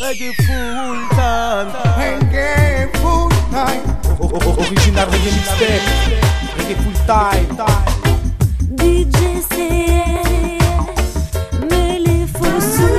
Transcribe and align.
Reggae 0.00 0.34
full 0.34 0.98
time. 1.10 1.70
Reggae 1.96 2.90
full 2.98 3.30
time. 3.52 3.82
Original 4.58 5.06
reggae 5.06 5.30
mixtape. 5.30 5.86
Reggae 6.58 6.74
full 6.82 6.96
time. 7.06 7.46
DJ 8.76 9.38
CR, 9.48 10.84
mais 11.70 12.00
les 12.00 12.26
faux 12.26 12.60
sous 12.60 12.98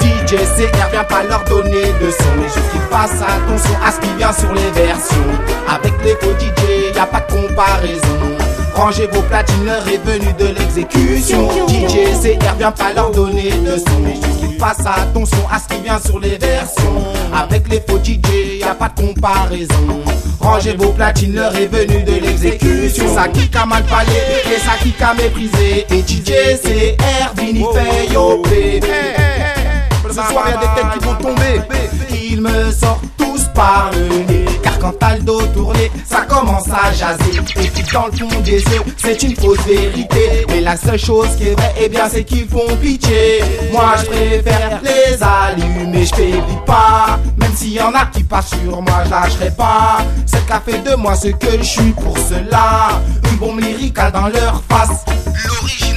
DJ 0.00 0.34
CR 0.56 0.90
vient 0.90 1.04
pas 1.04 1.22
leur 1.22 1.44
donner 1.44 1.92
de 2.00 2.10
son 2.10 2.34
Mais 2.36 2.48
juste 2.48 2.70
qu'ils 2.72 2.80
fassent 2.90 3.22
attention 3.22 3.76
à 3.84 3.92
ce 3.92 4.00
qui 4.00 4.12
vient 4.18 4.32
sur 4.32 4.52
les 4.52 4.70
versions 4.72 5.30
Avec 5.68 5.92
les 6.02 6.16
faux 6.16 6.34
DJ, 6.38 6.96
y 6.96 6.98
a 6.98 7.06
pas 7.06 7.20
de 7.20 7.32
comparaison 7.32 8.36
Rangez 8.74 9.06
vos 9.12 9.22
platines, 9.22 9.64
l'heure 9.64 9.86
est 9.86 10.04
venue 10.04 10.32
de 10.32 10.46
l'exécution 10.46 11.48
DJ 11.68 12.10
CR 12.20 12.54
vient 12.58 12.72
pas 12.72 12.92
leur 12.92 13.12
donner 13.12 13.52
de 13.52 13.76
son 13.78 14.00
Mais 14.02 14.14
juste 14.14 14.39
fassent 14.60 14.86
attention 14.86 15.38
à 15.50 15.58
ce 15.58 15.74
qui 15.74 15.80
vient 15.82 15.98
sur 15.98 16.20
les 16.20 16.36
versions. 16.36 17.02
Avec 17.34 17.68
les 17.68 17.80
faux 17.80 17.98
DJ, 17.98 18.60
y 18.60 18.62
a 18.62 18.74
pas 18.74 18.90
de 18.90 19.00
comparaison. 19.00 20.02
Rangez 20.38 20.74
vos 20.74 20.92
platines, 20.92 21.34
l'heure 21.34 21.56
est 21.56 21.66
venue 21.66 22.02
de 22.02 22.12
l'exécution. 22.12 23.14
Ça 23.14 23.28
kick 23.28 23.56
a 23.56 23.64
mal 23.64 23.82
parlé 23.84 24.12
et 24.54 24.58
ça 24.58 24.72
kick 24.82 25.00
a 25.00 25.14
méprisé. 25.14 25.86
Et 25.90 26.02
DJ 26.02 26.60
CR, 26.62 27.40
Vini 27.40 27.64
fait 27.72 28.12
yopé 28.12 28.80
ce 30.10 30.32
soir 30.32 30.48
y 30.48 30.52
a 30.52 30.56
des 30.56 30.80
têtes 30.80 30.98
qui 30.98 31.04
vont 31.04 31.14
tomber. 31.14 31.60
Ils 32.30 32.40
me 32.40 32.70
sortent 32.72 33.04
tous 33.16 33.44
par 33.54 33.90
le 33.92 34.18
nez. 34.24 34.44
Car 34.62 34.78
quand 34.78 34.92
t'as 34.98 35.16
le 35.16 35.22
dos 35.22 35.42
tourné 35.54 35.90
Ça 36.04 36.22
commence 36.22 36.68
à 36.68 36.92
jaser. 36.92 37.38
Et 37.56 37.68
puis 37.68 37.84
dans 37.92 38.06
le 38.06 38.12
fond 38.12 38.40
des 38.40 38.60
yeux 38.62 38.82
C'est 38.96 39.22
une 39.22 39.36
fausse 39.36 39.60
vérité. 39.66 40.44
Mais 40.48 40.60
la 40.60 40.76
seule 40.76 40.98
chose 40.98 41.28
qui 41.36 41.48
est 41.48 41.54
vraie 41.54 41.74
Eh 41.80 41.88
bien 41.88 42.08
c'est 42.08 42.24
qu'ils 42.24 42.48
font 42.48 42.76
pitié. 42.80 43.40
Moi 43.72 43.94
je 43.98 44.06
préfère 44.06 44.80
les 44.82 45.18
allumer. 45.22 46.04
Je 46.04 46.14
faiblis 46.14 46.64
pas. 46.66 47.18
Même 47.38 47.54
s'il 47.54 47.72
y 47.72 47.80
en 47.80 47.94
a 47.94 48.06
qui 48.06 48.24
passent 48.24 48.50
sur 48.50 48.82
moi 48.82 49.02
Je 49.04 49.10
lâcherai 49.10 49.50
pas. 49.50 49.98
C'est 50.26 50.44
qu'a 50.46 50.60
fait 50.60 50.78
de 50.78 50.94
moi 50.96 51.14
ce 51.14 51.28
que 51.28 51.58
je 51.58 51.62
suis 51.62 51.92
pour 51.92 52.16
cela. 52.18 53.00
Une 53.30 53.38
bombe 53.38 53.60
lyrique 53.60 53.98
dans 54.12 54.28
leur 54.28 54.62
face. 54.68 55.04
L'original 55.46 55.89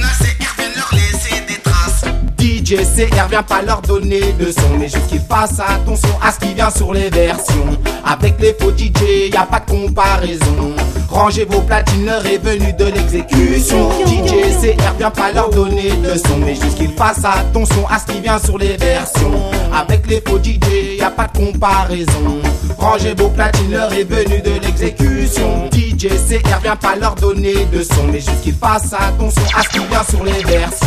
DJ 2.64 2.76
CR 2.76 3.28
vient 3.28 3.42
pas 3.42 3.60
leur 3.60 3.82
donner 3.82 4.32
de 4.38 4.50
son. 4.50 4.78
Mais 4.78 4.88
juste 4.88 5.06
qu'ils 5.08 5.20
fassent 5.20 5.60
attention 5.60 6.08
à 6.22 6.32
ce 6.32 6.40
qui 6.40 6.54
vient 6.54 6.70
sur 6.70 6.94
les 6.94 7.10
versions. 7.10 7.78
Avec 8.06 8.40
les 8.40 8.54
faux 8.58 8.70
DJ, 8.70 9.32
y 9.32 9.36
a 9.36 9.44
pas 9.44 9.60
de 9.60 9.70
comparaison. 9.70 10.72
Rangez 11.10 11.44
vos 11.44 11.60
platines, 11.60 12.06
l'heure 12.06 12.24
est 12.24 12.38
de 12.38 12.84
l'exécution. 12.86 13.90
DJ 14.06 14.32
CR 14.60 14.94
vient 14.96 15.10
pas 15.10 15.30
leur 15.32 15.50
donner 15.50 15.90
de 15.90 16.16
son. 16.16 16.38
Mais 16.38 16.54
juste 16.54 16.78
qu'ils 16.78 16.92
fassent 16.92 17.24
attention 17.24 17.86
à 17.88 17.98
ce 17.98 18.12
qui 18.12 18.20
vient 18.20 18.38
sur 18.38 18.56
les 18.56 18.76
versions. 18.78 19.50
Avec 19.76 20.06
les 20.08 20.22
faux 20.26 20.38
DJ, 20.38 20.98
y 20.98 21.02
a 21.02 21.10
pas 21.10 21.26
de 21.26 21.38
comparaison 21.38 22.40
Rangez 22.78 23.14
vos 23.14 23.28
platines, 23.28 23.70
l'heure 23.70 23.92
est 23.92 24.04
venue 24.04 24.40
de 24.40 24.60
l'exécution. 24.60 25.70
DJ 25.72 26.08
CR 26.08 26.60
vient 26.62 26.76
pas 26.76 26.96
leur 26.96 27.14
donner 27.14 27.66
de 27.72 27.82
son. 27.82 28.04
Mais 28.12 28.20
juste 28.20 28.42
qu'ils 28.42 28.54
fassent 28.54 28.92
attention 28.92 29.42
à 29.56 29.62
ce 29.62 29.78
vient 29.78 30.04
sur 30.08 30.24
les 30.24 30.42
versions. 30.44 30.86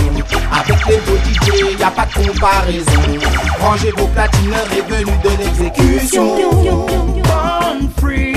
Avec 0.51 0.85
les 0.87 0.97
faux 0.99 1.17
DJ, 1.25 1.79
y 1.79 1.83
a 1.83 1.91
pas 1.91 2.05
de 2.05 2.27
comparaison. 2.27 3.01
Rangez 3.59 3.91
vos 3.91 4.07
platines, 4.07 4.49
l'heure 4.49 4.67
est 4.71 4.89
venue 4.89 5.17
de 5.23 5.29
l'exécution. 5.43 6.37
Free. 7.99 8.36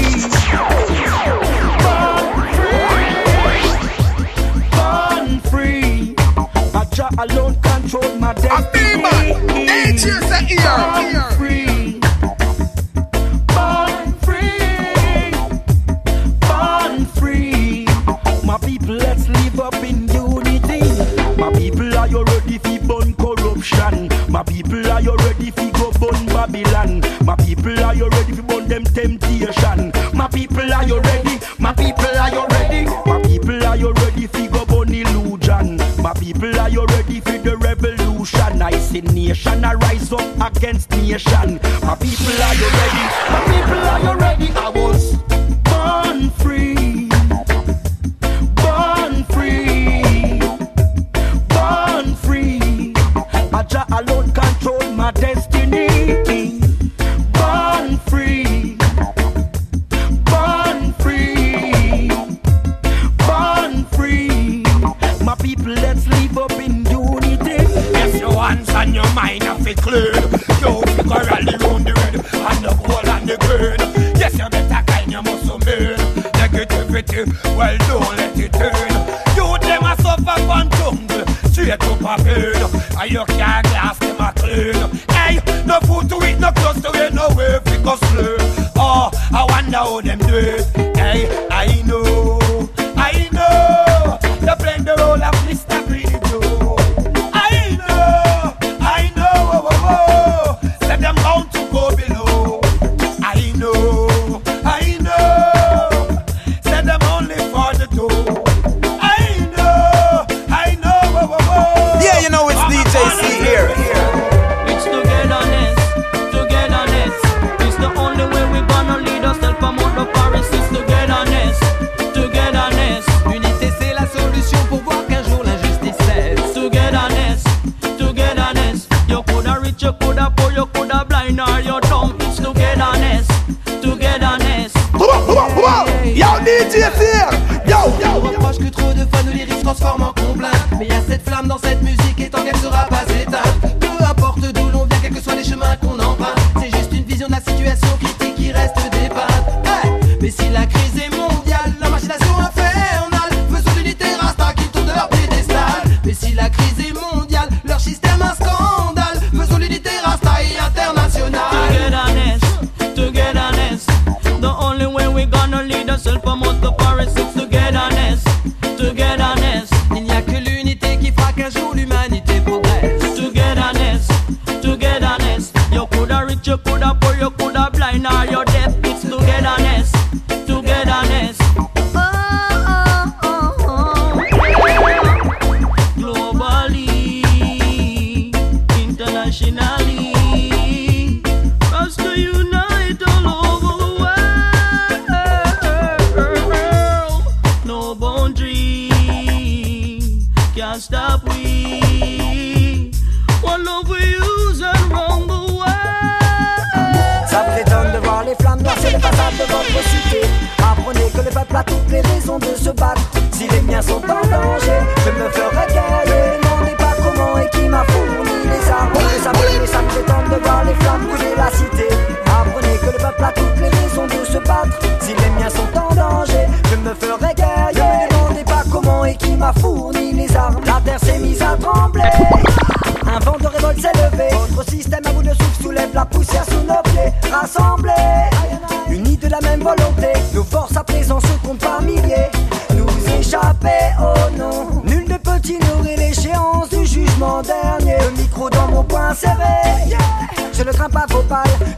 Born 113.60 113.89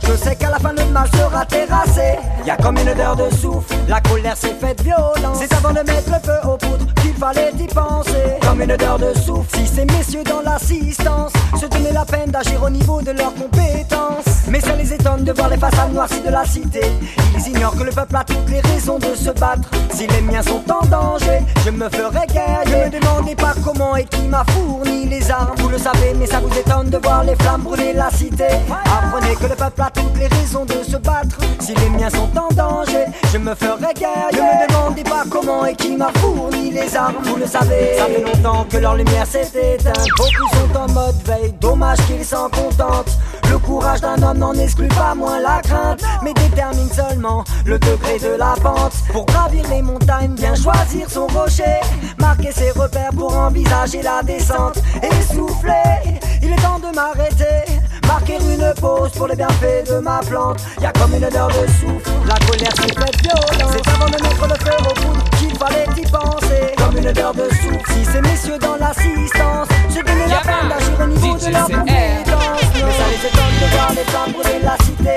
je 0.06 0.16
sais 0.16 0.36
qu'à 0.36 0.50
la 0.50 0.58
fin 0.58 0.72
le 0.72 0.84
mal 0.86 1.08
sera 1.16 1.44
terrassé. 1.44 2.18
Y 2.46 2.50
a 2.50 2.56
comme 2.56 2.78
une 2.78 2.88
odeur 2.88 3.16
de 3.16 3.30
souffle, 3.34 3.74
la 3.88 4.00
colère 4.00 4.36
s'est 4.36 4.54
faite 4.54 4.82
violence. 4.82 5.38
C'est 5.38 5.52
avant 5.54 5.70
de 5.70 5.80
mettre 5.80 6.10
le 6.10 6.20
feu 6.24 6.48
aux 6.48 6.56
poudres 6.56 6.94
qu'il 7.02 7.14
fallait 7.14 7.52
y 7.58 7.66
penser. 7.66 8.38
Comme 8.42 8.62
une 8.62 8.72
odeur 8.72 8.98
de 8.98 9.12
souffle, 9.18 9.56
si 9.56 9.66
ces 9.66 9.84
messieurs 9.84 10.24
dans 10.24 10.40
l'assistance 10.40 11.32
se 11.60 11.66
donnaient 11.66 11.92
la 11.92 12.04
peine 12.04 12.30
d'agir 12.30 12.62
au 12.62 12.70
niveau 12.70 13.02
de 13.02 13.12
leurs 13.12 13.34
compétences. 13.34 14.01
Mais 15.02 15.08
ça 15.08 15.16
les 15.16 15.16
étonne 15.16 15.24
de 15.24 15.32
voir 15.32 15.48
les 15.48 15.56
façades 15.56 15.92
noircies 15.92 16.20
de 16.20 16.30
la 16.30 16.44
cité. 16.44 16.80
Ils 17.34 17.48
ignorent 17.48 17.76
que 17.76 17.84
le 17.84 17.92
peuple 17.92 18.16
a 18.16 18.24
toutes 18.24 18.48
les 18.48 18.60
raisons 18.60 18.98
de 18.98 19.14
se 19.14 19.30
battre. 19.30 19.70
Si 19.94 20.06
les 20.06 20.20
miens 20.20 20.42
sont 20.42 20.62
en 20.70 20.84
danger, 20.86 21.40
je 21.64 21.70
me 21.70 21.88
ferai 21.88 22.26
guerre. 22.26 22.62
Ne 22.66 22.84
me 22.84 23.00
demandez 23.00 23.34
pas 23.34 23.54
comment 23.64 23.96
et 23.96 24.04
qui 24.04 24.22
m'a 24.28 24.44
fourni 24.48 25.06
les 25.06 25.30
armes. 25.30 25.54
Vous 25.58 25.68
le 25.68 25.78
savez, 25.78 26.14
mais 26.16 26.26
ça 26.26 26.40
vous 26.40 26.56
étonne 26.56 26.90
de 26.90 26.98
voir 26.98 27.24
les 27.24 27.36
flammes 27.36 27.62
brûler 27.62 27.92
la 27.92 28.10
cité. 28.10 28.46
Apprenez 28.70 29.34
que 29.36 29.46
le 29.46 29.56
peuple 29.56 29.82
a 29.82 29.90
toutes 29.90 30.16
les 30.18 30.28
raisons 30.28 30.64
de 30.64 30.82
se 30.82 30.96
battre. 30.96 31.38
Si 31.60 31.74
les 31.74 31.88
miens 31.90 32.10
sont 32.10 32.30
en 32.38 32.52
danger, 32.54 33.06
je 33.32 33.38
me 33.38 33.54
ferai 33.54 33.94
guerre. 33.94 34.28
Ne 34.32 34.38
me 34.38 34.68
demandez 34.68 35.04
pas 35.04 35.24
comment 35.30 35.66
et 35.66 35.74
qui 35.74 35.96
m'a 35.96 36.10
fourni 36.16 36.70
les 36.70 36.96
armes. 36.96 37.16
Vous 37.24 37.36
le 37.36 37.46
savez, 37.46 37.96
ça 37.98 38.06
fait 38.06 38.22
longtemps 38.22 38.66
que 38.70 38.76
leur 38.76 38.96
lumière 38.96 39.26
s'est 39.26 39.48
éteinte. 39.74 40.06
Beaucoup 40.16 40.56
sont 40.56 40.78
en 40.78 40.92
mode 40.92 41.16
veille, 41.24 41.54
dommage 41.60 41.98
qu'ils 42.06 42.24
s'en 42.24 42.48
contentent. 42.48 43.18
Le 43.72 43.78
courage 43.78 44.02
d'un 44.02 44.22
homme 44.22 44.36
n'en 44.36 44.52
exclut 44.52 44.88
pas 44.88 45.14
moins 45.14 45.40
la 45.40 45.62
crainte, 45.62 46.02
mais 46.22 46.34
détermine 46.34 46.90
seulement 46.90 47.42
le 47.64 47.78
degré 47.78 48.18
de 48.18 48.36
la 48.36 48.52
pente. 48.62 48.92
Pour 49.10 49.24
gravir 49.24 49.64
les 49.70 49.80
montagnes, 49.80 50.34
bien 50.34 50.54
choisir 50.54 51.08
son 51.08 51.26
rocher, 51.28 51.80
marquer 52.18 52.52
ses 52.52 52.70
repères 52.72 53.12
pour 53.16 53.34
envisager 53.34 54.02
la 54.02 54.22
descente. 54.22 54.78
Essoufflé, 55.02 55.72
il 56.42 56.52
est 56.52 56.56
temps 56.56 56.80
de 56.80 56.94
m'arrêter. 56.94 57.64
Marquer 58.06 58.36
une 58.36 58.74
pause 58.78 59.10
pour 59.12 59.26
les 59.26 59.36
bienfaits 59.36 59.88
de 59.88 60.00
ma 60.00 60.20
plante. 60.20 60.60
Y 60.82 60.84
a 60.84 60.92
comme 60.92 61.14
une 61.14 61.24
odeur 61.24 61.48
de 61.48 61.66
souffle, 61.72 62.10
la 62.28 62.46
colère 62.46 62.76
s'est 62.76 62.92
faite 62.92 63.22
violente. 63.22 63.72
C'est 63.72 63.90
avant 63.90 64.06
de 64.06 64.22
mettre 64.22 64.48
le 64.48 64.54
feu 64.66 64.76
au 64.80 64.94
poudre 65.00 65.30
qu'il 65.38 65.56
fallait 65.56 65.86
y 65.96 66.10
penser. 66.10 66.74
Comme 66.76 66.98
une 66.98 67.08
odeur 67.08 67.32
de 67.32 67.48
souffle, 67.48 67.90
si 67.90 68.04
ces 68.04 68.20
messieurs 68.20 68.58
dans 68.58 68.76
l'assistance 68.76 69.68
se 69.88 70.00
donnaient 70.00 70.28
la 70.28 70.40
peine 70.40 70.68
d'agir 70.68 71.00
au 71.00 71.06
niveau 71.06 71.38
de 71.38 71.50
leur 71.50 71.68
les 73.94 74.04
flammes 74.04 74.32
brûler 74.32 74.60
la 74.62 74.76
cité. 74.84 75.16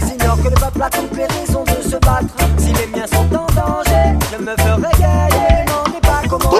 Ils 0.00 0.14
ignorent 0.14 0.42
que 0.42 0.48
le 0.48 0.54
peuple 0.54 0.82
a 0.82 0.90
toutes 0.90 1.16
les 1.16 1.26
raisons 1.26 1.64
de 1.64 1.82
se 1.82 1.96
battre. 1.96 2.34
Si 2.58 2.72
les 2.72 2.86
miens 2.86 3.06
sont 3.06 3.28
en 3.34 3.46
danger, 3.46 4.18
je 4.32 4.38
me 4.38 4.54
ferai 4.56 4.92
guerrier. 4.98 5.64
Demandez 5.66 6.00
pas 6.02 6.22
comment. 6.28 6.50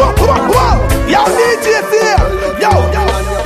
Yo, 1.09 1.19
DJ 1.19 1.67
here! 1.93 2.17
Yo, 2.61 2.71
yo! 2.93 3.42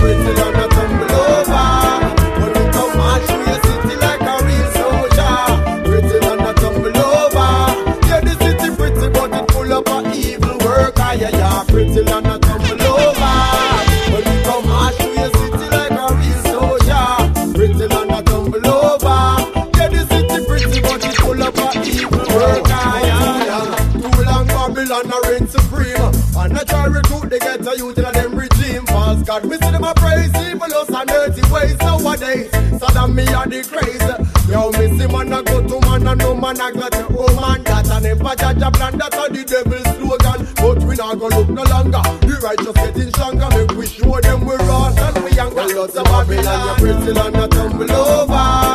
Dirty 31.37 31.53
ways 31.53 31.77
nowadays. 31.79 32.51
Saddam 32.81 33.15
me 33.15 33.23
a 33.23 33.45
the 33.47 33.63
craze. 33.69 34.49
Yo, 34.49 34.71
me 34.73 34.99
see 34.99 35.07
man 35.07 35.33
a 35.33 35.43
go 35.43 35.67
to 35.67 35.81
man 35.87 36.07
and 36.07 36.19
no 36.19 36.35
man 36.35 36.61
a 36.61 36.73
go 36.73 36.81
oh, 36.83 36.91
to 36.91 37.13
woman. 37.13 37.63
That 37.65 37.91
and 37.91 38.07
if 38.07 38.21
a 38.21 38.37
judge 38.37 38.63
a 38.63 38.71
plan, 38.71 38.99
that's 38.99 39.17
a 39.17 39.33
the 39.33 39.45
devil's 39.45 39.83
slogan. 39.97 40.55
But 40.57 40.83
we 40.85 40.95
not 40.97 41.19
go 41.19 41.29
look 41.29 41.49
no 41.49 41.63
longer. 41.65 42.03
The 42.27 42.41
righteous 42.43 42.73
getting 42.73 43.11
stronger. 43.11 43.49
Make 43.51 43.71
we 43.77 43.87
show 43.87 44.21
them 44.21 44.47
we 44.47 44.55
raw 44.57 44.93
and 44.97 45.25
we 45.25 45.31
younger. 45.33 45.57
Well, 45.57 45.77
lots 45.77 45.97
of 45.97 46.05
Babylon, 46.05 46.81
you 46.81 46.95
pretty 46.95 47.13
land 47.13 47.37
a 47.37 47.49
tumble 47.49 47.93
over. 47.93 48.66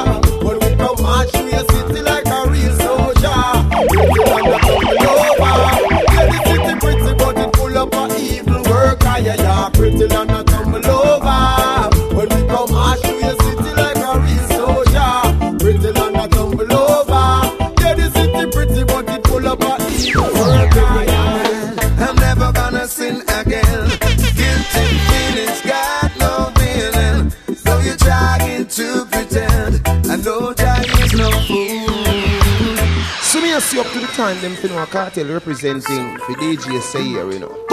And 34.21 34.39
see 34.39 34.47
up 34.47 34.55
to 34.55 34.67
the 34.67 34.69
time 34.69 34.69
them 34.69 34.69
fin 34.69 34.71
a 34.77 34.85
cartel 34.85 35.27
representing 35.27 36.13
the 36.13 36.35
DJ 36.39 36.81
say 36.81 37.03
here, 37.03 37.31
you 37.31 37.39
know. 37.39 37.65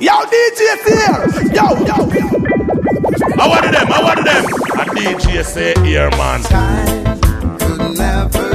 Yo, 0.00 0.12
DJ 0.32 0.60
here. 0.86 1.24
Yo, 1.52 1.64
yo. 1.84 1.96
I 3.38 3.48
wanted 3.48 3.74
them? 3.74 3.92
I 3.92 4.02
wanted 4.02 4.24
them? 4.24 4.44
A 4.44 4.84
DJ 4.94 5.44
say 5.44 5.74
here, 5.84 6.10
man. 6.10 6.42
Could 7.58 7.98
never 7.98 8.45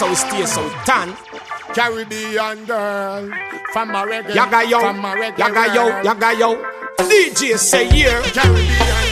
man, 0.00 0.10
you 0.10 0.16
don't 0.16 0.30
know 0.30 0.32
how 0.32 0.36
we 0.38 0.44
stay 0.44 0.46
so 0.46 0.68
tan. 0.84 1.16
Caribbean 1.74 2.64
girl 2.64 3.30
from 3.72 3.90
a 3.90 4.06
reggae. 4.06 4.34
Yaga 4.34 4.68
yo, 4.68 4.80
from 4.80 5.04
a 5.04 5.08
reggae 5.14 5.38
yaga 5.38 5.74
yo, 5.74 5.84
world. 5.86 6.04
yaga 6.04 6.38
yo. 6.38 6.64
DJ 6.98 7.58
Sire. 7.58 8.22
Caribbean 8.32 9.07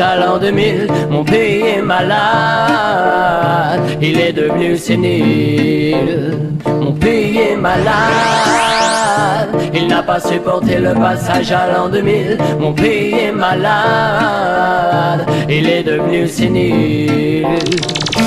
à 0.00 0.16
l'an 0.16 0.38
2000. 0.38 0.86
Mon 1.10 1.24
pays 1.24 1.62
est 1.76 1.82
malade, 1.82 3.80
il 4.00 4.18
est 4.20 4.32
devenu 4.32 4.76
sénile. 4.76 6.38
Mon 6.66 6.92
pays 6.92 7.38
est 7.38 7.56
malade, 7.56 7.90
il 9.74 9.88
n'a 9.88 10.02
pas 10.02 10.20
supporté 10.20 10.78
le 10.78 10.94
passage 10.94 11.52
à 11.52 11.72
l'an 11.72 11.88
2000. 11.88 12.38
Mon 12.58 12.72
pays 12.72 13.14
est 13.14 13.32
malade, 13.32 15.26
il 15.48 15.68
est 15.68 15.82
devenu 15.82 16.26
sénile. 16.26 17.46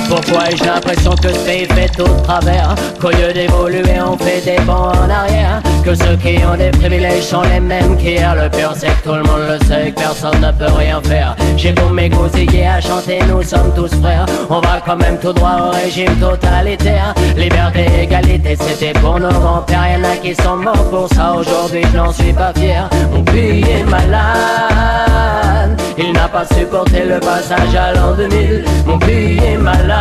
Pourquoi 0.08 0.48
ai-je 0.50 0.64
l'impression 0.64 1.10
que 1.12 1.28
ce 1.28 1.38
pays 1.44 1.66
fait 1.66 1.90
de 1.98 2.04
travers? 2.22 2.74
Qu'au 3.00 3.10
lieu 3.10 3.32
d'évoluer 3.32 4.00
on 4.00 4.16
fait 4.16 4.40
des 4.44 4.62
bons 4.62 4.72
en 4.72 5.10
arrière 5.10 5.62
Que 5.84 5.94
ceux 5.94 6.16
qui 6.16 6.38
ont 6.44 6.56
des 6.56 6.70
privilèges 6.70 7.22
sont 7.22 7.42
les 7.42 7.60
mêmes 7.60 7.96
qu'hier 7.96 8.34
Le 8.34 8.48
pire 8.48 8.72
c'est 8.76 8.86
que 8.86 9.02
tout 9.04 9.14
le 9.14 9.22
monde 9.22 9.42
le 9.48 9.64
sait 9.66 9.92
personne 9.96 10.40
ne 10.40 10.52
peut 10.52 10.72
rien 10.72 11.00
faire 11.02 11.34
J'ai 11.56 11.72
beau 11.72 11.88
m'égosiller 11.88 12.66
à 12.66 12.80
chanter 12.80 13.18
nous 13.28 13.42
sommes 13.42 13.72
tous 13.74 13.92
frères. 14.00 14.26
On 14.50 14.60
va 14.60 14.80
quand 14.84 14.96
même 14.96 15.18
tout 15.18 15.32
droit 15.32 15.56
au 15.68 15.70
régime 15.70 16.14
totalitaire. 16.16 17.14
Liberté, 17.36 17.86
égalité 18.02 18.56
c'était 18.60 18.92
pour 19.00 19.18
nos 19.18 19.30
grands-pères. 19.30 19.98
Y'en 19.98 20.04
a 20.04 20.16
qui 20.16 20.34
sont 20.34 20.56
morts 20.56 20.90
pour 20.90 21.08
ça. 21.08 21.34
Aujourd'hui 21.34 21.82
je 21.90 21.96
n'en 21.96 22.12
suis 22.12 22.32
pas 22.32 22.52
fier. 22.52 22.88
Mon 23.12 23.22
pays 23.24 23.62
est 23.62 23.84
malade. 23.84 25.80
Il 25.98 26.12
n'a 26.12 26.28
pas 26.28 26.44
supporté 26.44 27.04
le 27.04 27.18
passage 27.20 27.74
à 27.74 27.94
l'an 27.94 28.14
2000 28.14 28.64
Mon 28.86 28.98
pays 28.98 29.38
est 29.38 29.56
malade. 29.56 29.96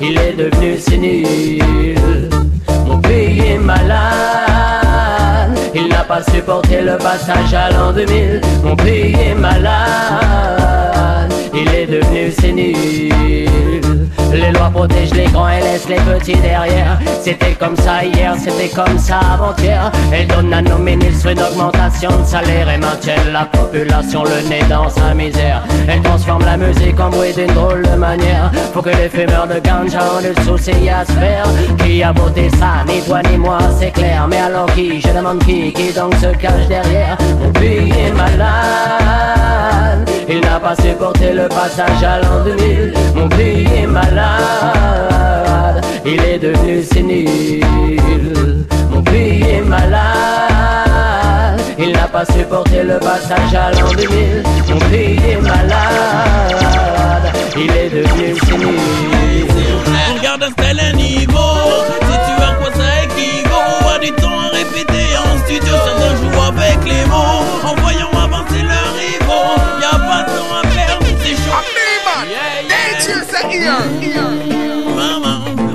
Il 0.00 0.16
est 0.18 0.34
devenu 0.34 0.78
sénile. 0.78 2.30
Mon 2.86 2.98
pays 2.98 3.40
est 3.40 3.58
malade 3.58 4.52
pas 6.04 6.22
supporté 6.22 6.80
le 6.80 6.96
passage 6.98 7.54
à 7.54 7.70
l'an 7.70 7.92
2000 7.92 8.40
Mon 8.64 8.76
pays 8.76 9.14
est 9.14 9.34
malade 9.34 9.72
Il 11.54 11.68
est 11.74 11.86
devenu 11.86 12.30
sénile 12.30 13.12
les 14.32 14.52
lois 14.52 14.70
protègent 14.72 15.14
les 15.14 15.26
grands 15.26 15.48
et 15.48 15.60
laissent 15.60 15.88
les 15.88 15.96
petits 15.96 16.36
derrière. 16.36 16.98
C'était 17.20 17.52
comme 17.52 17.76
ça 17.76 18.04
hier, 18.04 18.34
c'était 18.38 18.68
comme 18.68 18.98
ça 18.98 19.20
avant-hier. 19.34 19.90
Elles 20.12 20.26
donnent 20.26 20.52
à 20.52 20.62
nos 20.62 20.78
ministres 20.78 21.30
une 21.30 21.40
augmentation 21.40 22.10
de 22.10 22.24
salaire 22.24 22.68
et 22.68 22.78
maintiennent 22.78 23.32
la 23.32 23.44
population 23.44 24.24
le 24.24 24.48
nez 24.48 24.62
dans 24.68 24.88
sa 24.88 25.14
misère. 25.14 25.62
Elles 25.88 26.02
transforment 26.02 26.44
la 26.44 26.56
musique 26.56 26.98
en 26.98 27.10
bruit 27.10 27.32
d'une 27.34 27.52
drôle 27.54 27.82
de 27.82 27.96
manière. 27.96 28.50
Faut 28.72 28.82
que 28.82 28.90
les 28.90 29.08
fumeurs 29.08 29.46
de 29.46 29.58
ganja 29.60 30.00
en 30.00 30.20
dessous 30.20 30.58
ces 30.58 30.72
faire. 30.72 31.46
Qui 31.78 32.02
a 32.02 32.12
voté 32.12 32.48
ça, 32.50 32.84
ni 32.86 33.00
toi 33.02 33.20
ni 33.30 33.36
moi, 33.36 33.58
c'est 33.78 33.90
clair. 33.90 34.26
Mais 34.28 34.38
alors 34.38 34.66
qui, 34.74 35.00
je 35.00 35.08
demande 35.08 35.38
qui, 35.44 35.72
qui 35.72 35.92
donc 35.92 36.14
se 36.16 36.34
cache 36.36 36.66
derrière? 36.68 37.16
Il 40.34 40.40
n'a 40.40 40.58
pas 40.58 40.74
supporté 40.76 41.34
le 41.34 41.46
passage 41.46 42.02
à 42.02 42.18
l'an 42.22 42.42
2000 42.42 42.94
Mon 43.14 43.28
pays 43.28 43.68
est 43.76 43.86
malade. 43.86 44.24
Il 46.06 46.22
est 46.22 46.38
devenu 46.38 46.82
sénile. 46.82 48.64
Mon 48.90 49.02
pays 49.02 49.42
est 49.42 49.60
malade. 49.60 50.00
Il 51.78 51.92
n'a 51.92 52.08
pas 52.08 52.24
supporté 52.24 52.82
le 52.82 52.98
passage 52.98 53.54
à 53.54 53.72
l'an 53.72 53.92
2000 53.94 54.42
Mon 54.70 54.78
pays 54.88 55.20
est 55.32 55.42
malade. 55.42 57.30
Il 57.54 57.70
est 57.70 57.90
devenu 57.90 58.34
sénile. 58.46 59.48
Regarde 60.16 60.44
un 60.44 60.52
tel 60.52 60.96
niveau. 60.96 61.52
Si 62.00 62.16
tu 62.26 62.42
as 62.42 62.54
quoi 62.54 62.70
ça 62.74 63.04
équivaut 63.04 63.68
On 63.80 63.84
va 63.84 63.98
du 63.98 64.10
temps 64.12 64.40
à 64.40 64.48
répéter. 64.48 65.14
En 65.18 65.36
studio 65.44 65.74
Certains 65.84 66.16
jouent 66.16 66.40
avec 66.40 66.78
les 66.86 67.04
mots. 67.04 67.44
En 67.68 67.74
voyant 67.82 68.08
avancer 68.14 68.62
le 68.62 68.81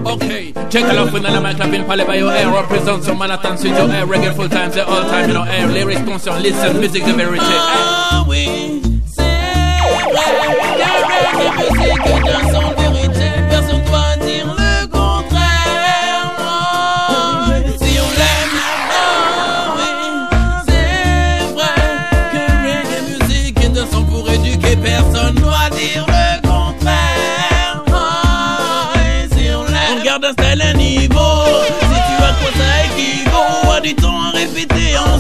Okay, 0.08 0.52
check 0.70 0.86
it 0.86 0.98
out, 0.98 1.10
finally, 1.12 1.40
my 1.40 1.54
clapping, 1.54 1.86
pally 1.86 2.06
by 2.06 2.16
your 2.16 2.32
air. 2.32 2.50
Represents 2.52 3.06
your 3.08 3.16
Manhattan 3.16 3.58
studio 3.58 3.86
air, 3.88 4.06
reggae 4.08 4.36
full 4.36 4.50
time, 4.50 4.72
say 4.72 4.82
all 4.82 5.02
time, 5.04 5.28
you 5.28 5.34
know, 5.34 5.44
air. 5.44 5.68
Lyrics, 5.68 6.02
conscious, 6.02 6.42
listen, 6.42 6.80
music, 6.80 7.04
the 7.04 7.14
verity. 7.14 7.44
Ah 7.44 8.26
oui, 8.28 8.82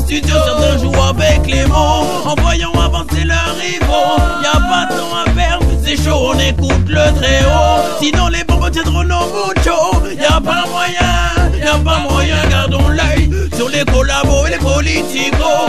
studio 0.08 0.36
Certains 0.46 0.78
jouent 0.80 1.04
avec 1.04 1.46
les 1.48 1.66
mots. 1.66 2.06
En 2.26 2.36
voyant 2.42 2.72
avancer 2.74 3.24
leurs 3.26 3.56
rivaux 3.60 4.18
Y'a 4.44 4.60
pas 4.60 4.86
de 4.90 4.98
temps 4.98 5.16
à 5.16 5.30
perdre 5.32 5.66
C'est 5.84 5.98
chaud, 5.98 6.32
on 6.34 6.40
écoute 6.40 6.88
le 6.88 7.06
très 7.20 7.44
haut 7.46 7.82
Sinon 8.02 8.28
les 8.30 8.44
bombes 8.46 8.72
tiendront 8.72 9.04
nos 9.04 9.26
muchos. 9.28 10.02
Y'a 10.20 10.40
pas 10.42 10.66
moyen, 10.72 11.60
y'a 11.64 11.78
pas 11.84 12.00
moyen 12.10 12.38
Gardons 12.50 12.88
l'œil 12.90 13.30
sur 13.56 13.70
les 13.70 13.84
collabos 13.86 14.46
et 14.48 14.52
les 14.52 14.58
politicos. 14.58 15.38
Oh, 15.40 15.68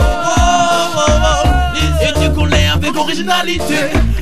oh, 0.95 1.01
oh. 1.01 1.47
Et 2.01 2.19
tu 2.21 2.29
connais 2.31 2.67
avec 2.67 2.95
originalité. 2.95 3.75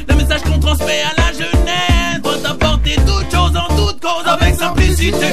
Le 0.10 0.16
message 0.16 0.42
qu'on 0.42 0.60
transmet 0.60 1.02
à 1.02 1.22
la 1.22 1.34
jeunesse 1.34 2.22
Doit 2.24 2.50
apporter 2.50 2.96
toutes 3.06 3.32
choses 3.32 3.58
en 3.58 3.68
toute 3.76 4.00
cause 4.00 4.26
Avec 4.26 4.56
simplicité. 4.56 5.28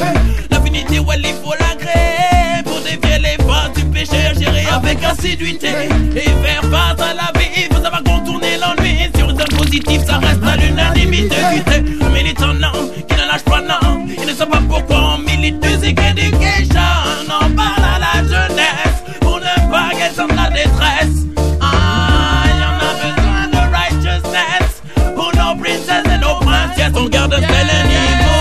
L'affinité, 0.51 0.99
ouais, 0.99 1.17
il 1.19 1.35
faut 1.45 1.55
la 1.59 1.77
créer 1.77 2.24
à 4.13 4.35
gérer 4.35 4.67
avec 4.73 5.03
assiduité. 5.05 5.69
Et 6.17 6.21
faire 6.21 6.63
face 6.63 7.01
à 7.01 7.15
la 7.15 7.39
vie 7.39 7.69
Faut 7.71 7.83
savoir 7.83 8.03
contourner 8.05 8.57
l'ennui. 8.59 9.11
Sur 9.17 9.31
une 9.31 9.39
zone 9.39 9.59
positive, 9.59 10.03
ça 10.07 10.19
reste 10.19 10.45
à 10.45 10.57
l'unanimité. 10.57 11.37
Militant, 12.13 12.55
non, 12.55 12.73
qui 13.09 13.15
ne 13.15 13.27
lâche 13.27 13.45
pas, 13.45 13.61
non. 13.61 14.07
Il 14.19 14.27
ne 14.27 14.33
sait 14.33 14.47
pas 14.47 14.61
pourquoi 14.69 15.15
on 15.15 15.19
milite 15.19 15.65
music 15.65 15.99
education 16.01 16.81
On 17.29 17.51
parle 17.51 17.85
à 17.85 17.99
la 17.99 18.23
jeunesse 18.23 19.03
Pour 19.21 19.39
ne 19.39 19.71
pas 19.71 19.91
qu'elle 19.97 20.13
sente 20.13 20.35
la 20.35 20.51
détresse. 20.51 21.25
Ah, 21.61 22.45
y'en 22.61 22.77
a 22.79 22.93
besoin 23.03 23.49
de 23.53 23.75
righteousness. 23.75 24.83
Pour 25.15 25.33
nos 25.35 25.61
princesses 25.61 26.07
et 26.15 26.19
nos 26.19 26.37
princesses 26.41 26.93
On 26.95 27.09
garde 27.09 27.33
tel 27.35 27.71
niveau. 27.89 28.41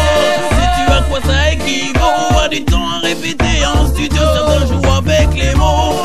Si 0.52 0.65
tu 0.76 0.91
as 0.91 1.02
quoi 1.10 1.19
ça 1.26 1.52
équivaut 1.52 2.39
À 2.43 2.47
du 2.47 2.63
temps 2.63 2.88
à 2.97 2.99
répéter 2.99 3.65
en 3.65 3.88
studio 3.88 4.21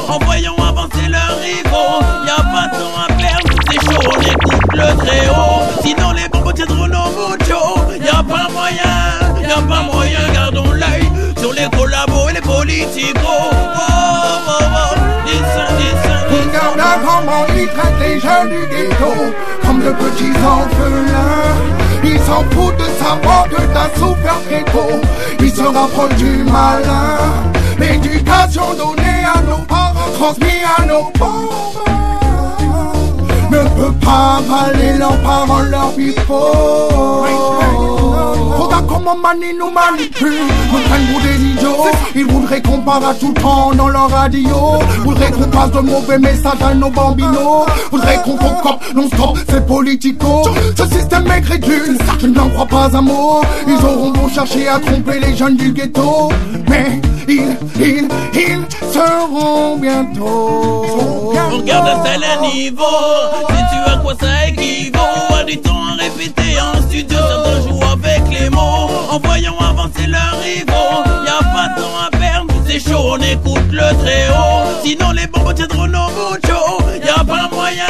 En 0.09 0.18
voyant 0.25 0.57
avancer 0.57 1.09
leurs 1.09 1.38
rivaux 1.40 2.01
Y'a 2.27 2.37
pas 2.37 2.68
de 2.68 2.81
temps 2.81 2.99
à 2.99 3.12
perdre, 3.12 3.49
c'est 3.71 3.81
chaud 3.85 4.01
On 4.07 4.21
écoute 4.21 4.75
le 4.75 5.05
très 5.05 5.29
haut 5.29 5.62
Sinon 5.83 6.12
les 6.12 6.29
bombes 6.29 6.55
tiendront 6.55 6.88
nos 6.88 7.11
muchos 7.11 8.05
Y'a 8.05 8.23
pas 8.23 8.49
moyen, 8.51 9.47
y'a 9.47 9.62
pas 9.62 9.83
moyen 9.83 10.33
Gardons 10.33 10.73
l'œil 10.73 11.09
sur 11.38 11.53
les 11.53 11.68
collabos 11.77 12.29
et 12.31 12.35
les 12.35 12.40
politicos. 12.40 13.21
Oh, 13.23 13.51
oh, 14.49 14.53
oh. 14.61 14.94
Listen, 15.27 15.71
listen. 15.79 16.18
Regarde 16.31 17.01
comment 17.05 17.44
ils 17.57 17.68
traitent 17.68 18.01
les 18.01 18.21
jeunes 18.21 18.49
du 18.49 18.66
ghetto 18.66 19.12
Comme 19.62 19.81
de 19.81 19.90
petits 19.92 20.33
orphelins. 20.44 21.68
Ils 22.05 22.18
s'en 22.21 22.42
foutent 22.51 22.77
de 22.77 22.88
savoir 23.03 23.49
que 23.49 23.62
t'as 23.73 23.88
souffert 23.99 24.40
très 24.47 24.64
tôt 24.64 25.01
Ils 25.40 25.51
se 25.51 25.62
rapprochent 25.62 26.16
du 26.16 26.42
malin. 26.44 27.18
L'éducation 27.79 28.75
donnée 28.75 29.25
à 29.25 29.40
nos 29.42 29.64
parents 29.64 29.88
Transmise 30.18 30.64
à 30.76 30.85
nos 30.85 31.04
parents 31.12 31.74
ne 31.87 32.08
peut 33.79 33.93
pas 34.05 34.38
avaler 34.38 34.99
leurs 34.99 35.21
paroles, 35.23 35.71
leurs 35.71 35.93
bipoles. 35.93 36.37
Regarde 38.59 38.87
comment 38.88 39.17
Mani 39.17 39.53
nous 39.59 39.71
manipule, 39.71 40.33
nous 40.73 41.21
des 41.21 41.45
idiots. 41.51 41.87
Ils 42.14 42.27
voudraient 42.27 42.61
qu'on 42.61 42.79
parle 42.79 43.05
à 43.05 43.14
tout 43.14 43.33
temps 43.33 43.73
dans 43.75 43.88
leur 43.88 44.11
radio. 44.11 44.57
Voudraient 45.05 45.31
qu'on 45.31 45.45
passe 45.45 45.71
de 45.71 45.81
mauvais 45.81 46.19
messages 46.19 46.62
à 46.62 46.75
nos 46.75 46.91
bambinos. 46.91 47.67
Voudraient 47.93 48.21
qu'on 48.25 48.37
concorde 48.37 48.81
non-stop, 48.95 49.38
c'est 49.49 49.64
politico. 49.64 50.43
Ce 50.77 50.87
système 50.87 51.31
est 51.31 51.43
crédule, 51.43 51.97
je 52.21 52.27
n'en 52.27 52.49
crois 52.49 52.67
pas 52.67 52.97
un 52.97 53.03
mot. 53.03 53.43
Ils 53.67 53.85
auront 53.85 54.11
beau 54.11 54.29
chercher 54.29 54.69
à 54.69 54.81
tromper 54.81 55.21
les 55.21 55.37
jeunes 55.37 55.57
du 55.57 55.73
ghetto. 55.73 56.31
Mais 56.69 57.01
ils, 57.29 57.57
ils, 57.79 58.09
ils 58.35 58.67
seront 58.93 59.77
bientôt. 59.77 60.85
On 61.53 61.61
garde 61.61 61.88
un 61.88 62.03
tel 62.03 62.25
niveau 62.53 62.83
tu 63.70 63.92
as 63.92 63.96
quoi 63.98 64.14
ça 64.20 64.46
équivaut 64.48 64.98
À 65.38 65.44
du 65.44 65.59
temps 65.59 65.83
à 65.92 66.02
répéter 66.02 66.61
en 66.61 66.81
studio. 66.83 67.18
Certains 67.18 67.68
jouent 67.68 67.85
avec 67.92 68.22
les 68.38 68.50
mots. 68.50 68.90
En 69.11 69.18
voyant 69.18 69.57
avancer 69.59 70.07
leurs 70.07 70.38
rivaux 70.42 71.02
Y'a 71.24 71.38
pas 71.52 71.68
de 71.74 71.81
temps 71.81 71.98
à 72.07 72.11
perdre, 72.16 72.54
c'est 72.66 72.81
chaud. 72.81 73.14
On 73.14 73.22
écoute 73.22 73.70
le 73.72 73.88
très 74.02 74.28
haut 74.28 74.85
Sinon 74.85 75.12
les 75.12 75.26
bombes 75.26 75.54
tiendront 75.54 75.87
nos 75.87 76.09
muchos 76.11 76.78
Y'a 77.04 77.24
pas 77.24 77.48
moyen, 77.50 77.87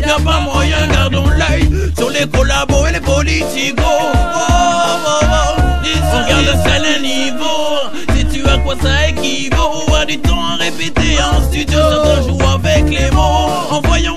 y'a 0.00 0.16
pas 0.24 0.40
moyen 0.40 0.86
Gardons 0.88 1.28
l'œil 1.28 1.70
sur 1.96 2.10
les 2.10 2.26
collabos 2.26 2.86
et 2.86 2.92
les 2.92 3.00
politicos. 3.00 3.82
Oh, 3.82 4.12
oh, 5.06 5.20
oh. 5.22 5.62
On 6.14 6.28
garde 6.28 6.58
tel 6.64 7.02
niveau. 7.02 7.46
Si 8.16 8.24
tu 8.26 8.48
as 8.48 8.58
quoi 8.58 8.74
ça 8.82 9.08
équivaut 9.08 9.94
À 9.98 10.04
du 10.04 10.18
temps 10.18 10.44
à 10.52 10.56
répéter 10.56 11.18
en 11.22 11.42
studio. 11.44 11.78
Certains 11.78 12.22
jouent 12.22 12.48
avec 12.54 12.90
les 12.90 13.10
mots. 13.12 13.50
En 13.70 13.80
voyant 13.82 14.16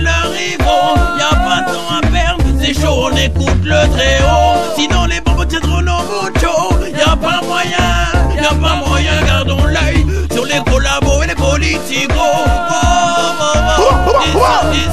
leurs 0.00 0.30
rivaux 0.32 0.96
Y'a 1.18 1.36
pas 1.36 1.60
de 1.62 1.74
temps 1.74 1.96
à 1.96 2.06
perdre, 2.12 2.44
c'est 2.60 2.74
chaud 2.74 3.08
On 3.10 3.16
écoute 3.16 3.64
le 3.64 3.96
très 3.96 4.18
haut 4.22 4.58
Sinon 4.76 5.04
les 5.06 5.20
bombes 5.20 5.46
tiendront 5.48 5.82
nos 5.82 6.02
muchos 6.02 6.78
Y'a 6.96 7.16
pas 7.16 7.40
moyen, 7.46 7.88
y'a 8.36 8.54
pas 8.54 8.76
moyen 8.86 9.22
Gardons 9.26 9.64
l'œil 9.64 10.06
sur 10.32 10.44
les 10.44 10.60
collabos 10.70 11.22
et 11.22 11.28
les 11.28 11.34
politicos 11.34 12.14
oh, 12.16 12.44
oh, 13.78 14.12
oh. 14.14 14.38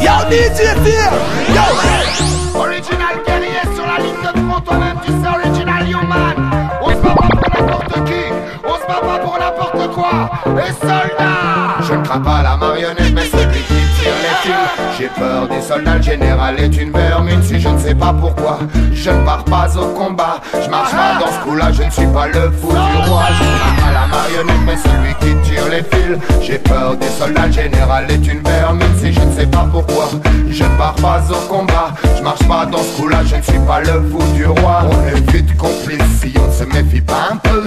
Yo, 0.01 0.15
DJ 0.29 0.59
Fear! 0.83 1.11
Yo! 1.49 2.59
Original 2.59 3.15
guerrier 3.25 3.63
sur 3.75 3.85
la 3.85 3.97
ligne 4.03 4.21
de 4.23 4.49
front, 4.49 4.61
toi-même 4.61 4.97
tu 5.05 5.11
sais 5.11 5.27
original 5.27 5.87
human. 5.89 6.35
On 6.81 6.89
se 6.89 6.95
bat 6.95 7.15
pas 7.15 7.27
pour 7.27 7.49
n'importe 7.53 7.93
qui, 8.05 8.23
on 8.63 8.75
se 8.75 8.87
bat 8.87 9.01
pas 9.01 9.19
pour 9.19 9.37
n'importe 9.37 9.93
quoi. 9.93 10.29
Et 10.59 10.71
soldats 10.71 11.81
Je 11.87 11.93
ne 11.93 12.03
crains 12.03 12.19
pas 12.19 12.41
la 12.43 12.57
marionnette, 12.57 13.13
J'ai 14.97 15.09
peur 15.09 15.49
des 15.49 15.59
soldats, 15.59 15.97
le 15.97 16.01
général 16.01 16.57
est 16.57 16.77
une 16.77 16.91
vermine. 16.91 17.43
Si 17.43 17.59
je 17.59 17.67
ne 17.67 17.77
sais 17.77 17.95
pas 17.95 18.13
pourquoi, 18.13 18.59
je 18.93 19.09
ne 19.09 19.25
pars 19.25 19.43
pas 19.43 19.67
au 19.77 19.87
combat. 19.87 20.39
Je 20.53 20.69
marche 20.69 20.91
pas 20.91 21.19
dans 21.19 21.31
ce 21.31 21.39
coup-là, 21.43 21.71
je 21.73 21.83
ne 21.83 21.89
suis 21.89 22.07
pas 22.07 22.27
le 22.27 22.49
fou 22.51 22.69
du 22.69 23.09
roi. 23.09 23.23
Je 23.29 23.43
crains 23.43 23.85
pas 23.85 23.91
la 23.91 24.07
marionnette, 24.07 24.61
mais 24.65 24.77
celui 24.77 25.13
qui 25.19 25.49
tire 25.49 25.67
les 25.69 25.83
fils. 25.83 26.17
J'ai 26.41 26.59
peur 26.59 26.95
des 26.95 27.09
soldats, 27.09 27.47
le 27.47 27.51
général 27.51 28.09
est 28.09 28.25
une 28.25 28.41
vermine. 28.41 28.87
Si 28.97 29.11
je 29.11 29.19
ne 29.19 29.31
sais 29.33 29.47
pas 29.47 29.67
pourquoi, 29.69 30.09
je 30.49 30.63
ne 30.63 30.77
pars 30.77 30.95
pas 30.95 31.21
au 31.29 31.53
combat. 31.53 31.93
Je 32.17 32.23
marche 32.23 32.47
pas 32.47 32.65
dans 32.65 32.77
ce 32.81 33.01
coup-là, 33.01 33.17
je 33.25 33.35
ne 33.35 33.41
suis 33.41 33.59
pas 33.67 33.81
le 33.81 34.01
fou 34.09 34.23
du 34.33 34.45
roi. 34.45 34.83
On 34.89 35.07
est 35.09 35.31
vite 35.31 35.57
complice 35.57 36.21
si 36.21 36.33
on 36.39 36.47
ne 36.47 36.53
se 36.53 36.63
méfie 36.73 37.01
pas 37.01 37.31
un 37.31 37.35
peu. 37.35 37.63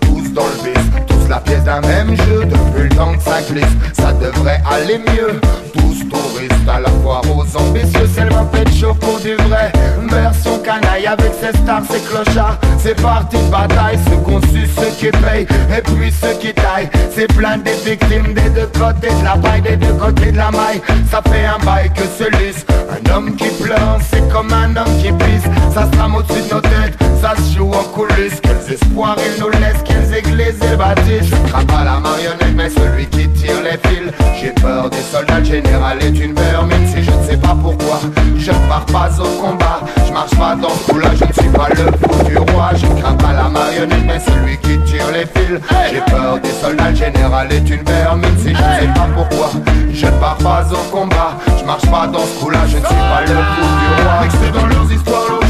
Tous 0.00 0.32
dans 0.32 0.42
le 0.42 0.70
vice, 0.72 1.11
la 1.28 1.40
pièce 1.40 1.64
d'un 1.64 1.80
même 1.80 2.16
jeu. 2.16 2.44
Depuis 2.44 2.82
le 2.84 2.88
temps 2.90 3.12
que 3.14 3.22
ça 3.22 3.40
glisse, 3.42 3.64
ça 3.92 4.12
devrait 4.12 4.60
aller 4.70 4.98
mieux. 4.98 5.40
Tous 5.72 6.04
touristes 6.08 6.68
à 6.68 6.80
la 6.80 6.90
foire 7.02 7.22
aux 7.34 7.56
ambitieux, 7.56 8.08
c'est 8.14 8.24
le 8.24 8.64
de 8.64 8.70
choco 8.70 9.18
du 9.22 9.34
vrai. 9.34 9.72
Version 10.08 10.58
canaille 10.58 11.06
avec 11.06 11.32
ses 11.40 11.56
stars, 11.58 11.82
ses 11.90 12.00
clochards. 12.00 12.58
C'est 12.78 13.00
parti 13.00 13.36
de 13.36 13.50
bataille, 13.50 13.98
ceux 14.08 14.16
qu'on 14.16 14.40
suce, 14.42 14.70
ceux 14.76 14.90
qui 14.98 15.10
payent, 15.10 15.46
et 15.76 15.82
puis 15.82 16.12
ceux 16.12 16.34
qui 16.38 16.52
taillent. 16.52 16.90
C'est 17.14 17.28
plein 17.28 17.58
des 17.58 17.74
victimes 17.84 18.34
des 18.34 18.50
deux 18.50 18.68
côtés 18.78 19.08
de 19.08 19.24
la 19.24 19.36
paille, 19.36 19.62
des 19.62 19.76
deux 19.76 19.94
côtés 19.94 20.32
de 20.32 20.36
la 20.36 20.50
maille. 20.50 20.80
Ça 21.10 21.22
fait 21.22 21.46
un 21.46 21.64
bail 21.64 21.90
que 21.94 22.02
se 22.02 22.28
lisse. 22.38 22.66
Un 22.90 23.14
homme 23.14 23.36
qui 23.36 23.48
pleure, 23.62 23.98
c'est 24.10 24.28
comme 24.30 24.52
un 24.52 24.76
homme 24.76 24.96
qui 25.00 25.12
pisse. 25.12 25.48
Ça 25.74 25.86
se 25.86 25.90
trame 25.96 26.16
au-dessus 26.16 26.42
de 26.48 26.54
nos 26.54 26.60
têtes, 26.60 26.98
ça 27.20 27.34
se 27.36 27.56
joue 27.56 27.70
en 27.70 27.84
coulisses. 27.94 28.40
Quels 28.42 28.74
espoirs 28.74 29.16
ils 29.18 29.40
nous 29.40 29.50
laissent, 29.50 29.82
quelles 29.84 30.18
églises 30.18 30.31
bâtissent. 30.76 31.30
Je 31.30 31.50
crains 31.50 31.64
pas 31.64 31.84
la 31.84 31.98
marionnette, 31.98 32.54
mais 32.56 32.70
celui 32.70 33.06
qui 33.06 33.28
tire 33.30 33.62
les 33.62 33.78
fils. 33.88 34.12
J'ai 34.40 34.50
peur 34.50 34.90
des 34.90 35.00
soldats, 35.00 35.38
le 35.38 35.44
général 35.44 36.02
est 36.02 36.18
une 36.18 36.34
vermine. 36.34 36.86
Si 36.86 37.02
je 37.02 37.10
ne 37.10 37.24
sais 37.24 37.36
pas 37.36 37.56
pourquoi 37.60 38.00
Je 38.36 38.50
ne 38.50 38.68
pars 38.68 38.86
pas 38.86 39.08
au 39.20 39.40
combat. 39.40 39.80
Je 40.06 40.12
marche 40.12 40.34
pas 40.36 40.56
dans 40.56 40.70
ce 40.70 40.92
coup-là 40.92 41.10
Je 41.18 41.24
ne 41.24 41.32
suis 41.32 41.50
pas 41.50 41.68
le 41.68 41.84
fou 41.92 42.24
du 42.24 42.36
roi. 42.38 42.70
Je 42.74 42.86
crains 43.00 43.14
pas 43.14 43.32
la 43.32 43.48
marionnette 43.48 44.04
Mais 44.06 44.20
celui 44.20 44.58
qui 44.58 44.78
tire 44.90 45.10
les 45.12 45.26
fils. 45.26 45.60
J'ai 45.90 46.00
peur 46.00 46.38
des 46.40 46.50
soldats 46.50 46.90
Le 46.90 46.96
général 46.96 47.52
est 47.52 47.68
une 47.68 47.82
vermine. 47.84 48.36
Si 48.38 48.48
je 48.48 48.62
ne 48.62 48.80
sais 48.80 48.92
pas 48.94 49.08
pourquoi 49.14 49.50
Je 49.92 50.06
ne 50.06 50.10
pars 50.12 50.36
pas 50.38 50.64
au 50.72 50.96
combat. 50.96 51.36
Je 51.58 51.64
marche 51.64 51.90
pas 51.90 52.06
dans 52.06 52.24
ce 52.24 52.40
coup-là 52.40 52.60
Je 52.66 52.78
ne 52.78 52.84
suis 52.84 52.94
pas 52.94 53.20
le 53.20 53.26
fou 53.26 53.66
du 53.80 54.02
roi. 54.02 54.60
Dans 54.60 54.66
leurs 54.66 54.92
histoires 54.92 55.41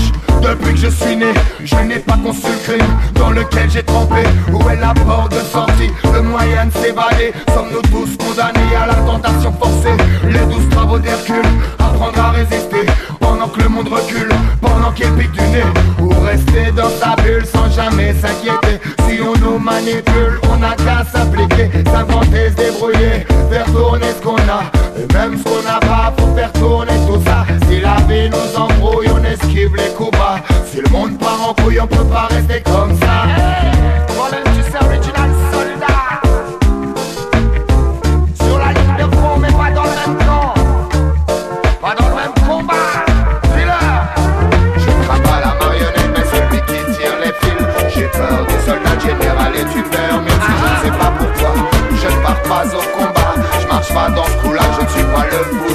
depuis 0.42 0.74
que 0.74 0.80
je 0.80 0.88
suis 0.88 1.16
né, 1.16 1.32
je 1.64 1.76
n'ai 1.76 1.98
pas 1.98 2.16
conçu 2.22 2.46
le 2.46 2.58
crime 2.64 2.92
dans 3.14 3.30
lequel 3.30 3.70
j'ai 3.70 3.82
trempé. 3.82 4.22
Où 4.52 4.68
est 4.68 4.76
la 4.76 4.92
porte 4.94 5.32
de 5.32 5.40
sortie, 5.40 5.90
le 6.12 6.22
moyen 6.22 6.66
de 6.66 6.72
s'évader 6.72 7.32
Sommes-nous 7.54 7.82
tous 7.82 8.16
condamnés 8.16 8.76
à 8.76 8.86
la 8.86 8.94
tentation 8.94 9.52
forcée? 9.52 9.96
Les 10.28 10.44
douze 10.52 10.68
travaux 10.70 10.98
d'Hercule, 10.98 11.48
apprendre 11.78 12.18
à 12.18 12.30
résister 12.30 12.86
pendant 13.20 13.48
que 13.48 13.62
le 13.62 13.68
monde 13.68 13.88
recule, 13.88 14.28
pendant 14.60 14.92
qu'il 14.92 15.10
pique 15.12 15.32
du 15.32 15.40
nez. 15.40 15.64
Ou 16.00 16.08
rester 16.24 16.72
dans 16.72 16.90
sa 16.90 17.14
bulle 17.22 17.46
sans 17.46 17.70
jamais 17.70 18.14
s'inquiéter. 18.14 18.80
Si 19.08 19.20
on 19.20 19.34
nous 19.44 19.58
manipule, 19.58 20.40
on 20.52 20.56
n'a 20.58 20.74
qu'à 20.74 21.04
s'appliquer, 21.10 21.70
s'inventer, 21.86 22.50
se 22.50 22.56
débrouiller, 22.56 23.26
faire 23.50 23.66
tourner 23.66 24.06
ce 24.16 24.22
qu'on 24.22 24.36
a. 24.36 24.62
Et 24.98 25.12
même 25.14 25.38
ce 25.38 25.44
qu'on 25.44 25.62
n'a 25.62 25.78
pas, 25.80 26.12
faut 26.18 26.34
faire 26.34 26.52
tourner 26.52 26.92
tout 27.06 27.20
ça. 27.24 27.46
Si 27.68 27.80
la 27.80 27.96
vie 28.08 28.30
nous 28.30 28.60
embrouille, 28.60 29.11
esquive 29.32 29.74
les 29.76 29.92
coups 29.94 30.10
bas. 30.12 30.36
Si 30.70 30.80
le 30.80 30.88
monde 30.90 31.18
part 31.18 31.48
en 31.48 31.54
couille, 31.54 31.80
on 31.80 31.86
peut 31.86 32.04
pas 32.04 32.28
rester 32.30 32.62
comme 32.62 32.94
ça. 33.00 33.26
Voilà, 34.16 34.36
tu 34.54 34.62
sais, 34.70 34.84
original 34.84 35.30
soldat. 35.50 36.20
Sur 38.44 38.58
la 38.58 38.72
ligne 38.72 38.96
de 38.98 39.16
front, 39.16 39.38
mais 39.38 39.52
pas 39.52 39.70
dans 39.70 39.84
le 39.84 39.96
même 40.00 40.16
camp. 40.26 40.54
Pas 41.80 41.94
dans 41.94 42.08
le 42.08 42.14
même 42.14 42.34
combat. 42.46 42.90
Dis-le. 43.54 43.80
Je 44.76 44.90
crains 45.06 45.20
pas 45.20 45.40
la 45.40 45.54
marionnette, 45.64 46.10
mais 46.14 46.24
celui 46.24 46.60
qui 46.66 46.80
tire 46.96 47.16
les 47.20 47.32
fils. 47.40 47.94
J'ai 47.94 48.08
peur 48.08 48.46
des 48.48 48.60
soldats 48.66 48.98
général 49.00 49.52
et 49.54 49.64
tu 49.72 49.82
vermine. 49.90 50.40
Si 50.46 50.52
je 50.60 50.88
ne 50.88 50.92
sais 50.92 50.98
pas 50.98 51.12
pourquoi, 51.18 51.54
je 51.90 52.08
ne 52.08 52.22
pars 52.22 52.42
pas 52.42 52.66
au 52.66 52.82
combat. 52.96 53.34
Je 53.60 53.66
marche 53.66 53.92
pas 53.94 54.08
dans 54.10 54.26
ce 54.26 54.36
coup-là, 54.42 54.62
je 54.78 54.84
ne 54.84 54.90
suis 54.90 55.04
pas 55.04 55.24
le 55.24 55.38
fou 55.56 55.71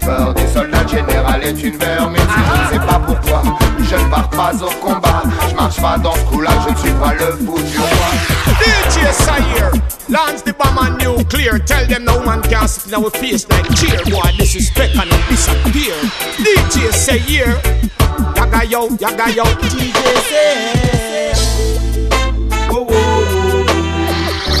peur 0.00 0.34
des 0.34 0.46
soldats 0.46 0.86
général 0.86 1.42
est 1.42 1.62
une 1.62 1.76
vermine. 1.76 2.20
Je 2.20 2.76
ne 2.76 2.80
sais 2.80 2.86
pas 2.86 3.00
pourquoi, 3.06 3.42
je 3.78 3.96
ne 3.96 4.10
pars 4.10 4.30
pas 4.30 4.52
au 4.62 4.70
combat. 4.84 5.22
Je 5.48 5.54
marche 5.54 5.80
pas 5.80 5.98
dans 5.98 6.14
ce 6.14 6.20
coup-là, 6.20 6.50
je 6.66 6.72
ne 6.72 6.78
suis 6.78 6.92
pas 6.92 7.14
le 7.14 7.36
fou 7.44 7.58
du 7.58 7.78
roi. 7.78 8.10
DJ 8.60 9.12
Sire, 9.12 9.70
launch 10.08 10.42
the 10.44 10.52
bomb 10.56 10.78
on 10.78 10.96
nuclear. 10.98 11.58
Tell 11.64 11.86
them 11.86 12.04
no 12.04 12.18
one 12.24 12.42
can 12.42 12.66
sit 12.68 12.92
in 12.92 12.94
our 12.94 13.10
face 13.10 13.46
like 13.48 13.66
cheer. 13.76 14.00
Boy, 14.06 14.30
disrespect 14.38 14.96
and 14.96 15.10
disappear. 15.28 15.94
DJ 16.38 16.92
Sire, 16.92 17.56
yaga 18.36 18.64
yo, 18.64 18.88
yaga 19.00 19.30
yo. 19.30 19.44
DJ 19.62 19.92
Sire. 20.28 21.00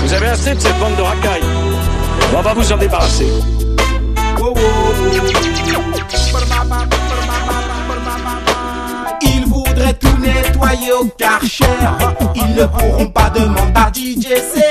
Vous 0.02 0.16
avez 0.16 0.26
assez 0.26 0.54
de 0.54 0.60
cette 0.60 0.78
bande 0.80 0.96
de 0.96 1.02
racailles. 1.02 1.44
On 2.36 2.42
va 2.42 2.52
vous 2.52 2.72
en 2.72 2.76
débarrasser. 2.76 3.26
Ils 9.22 9.44
voudraient 9.46 9.92
tout 9.94 10.16
nettoyer 10.18 10.92
au 10.92 11.04
karcher. 11.18 11.64
Ils 12.34 12.54
ne 12.54 12.64
pourront 12.64 13.06
pas 13.08 13.30
demander 13.30 13.72
à 13.74 13.90
DJC 13.92 14.62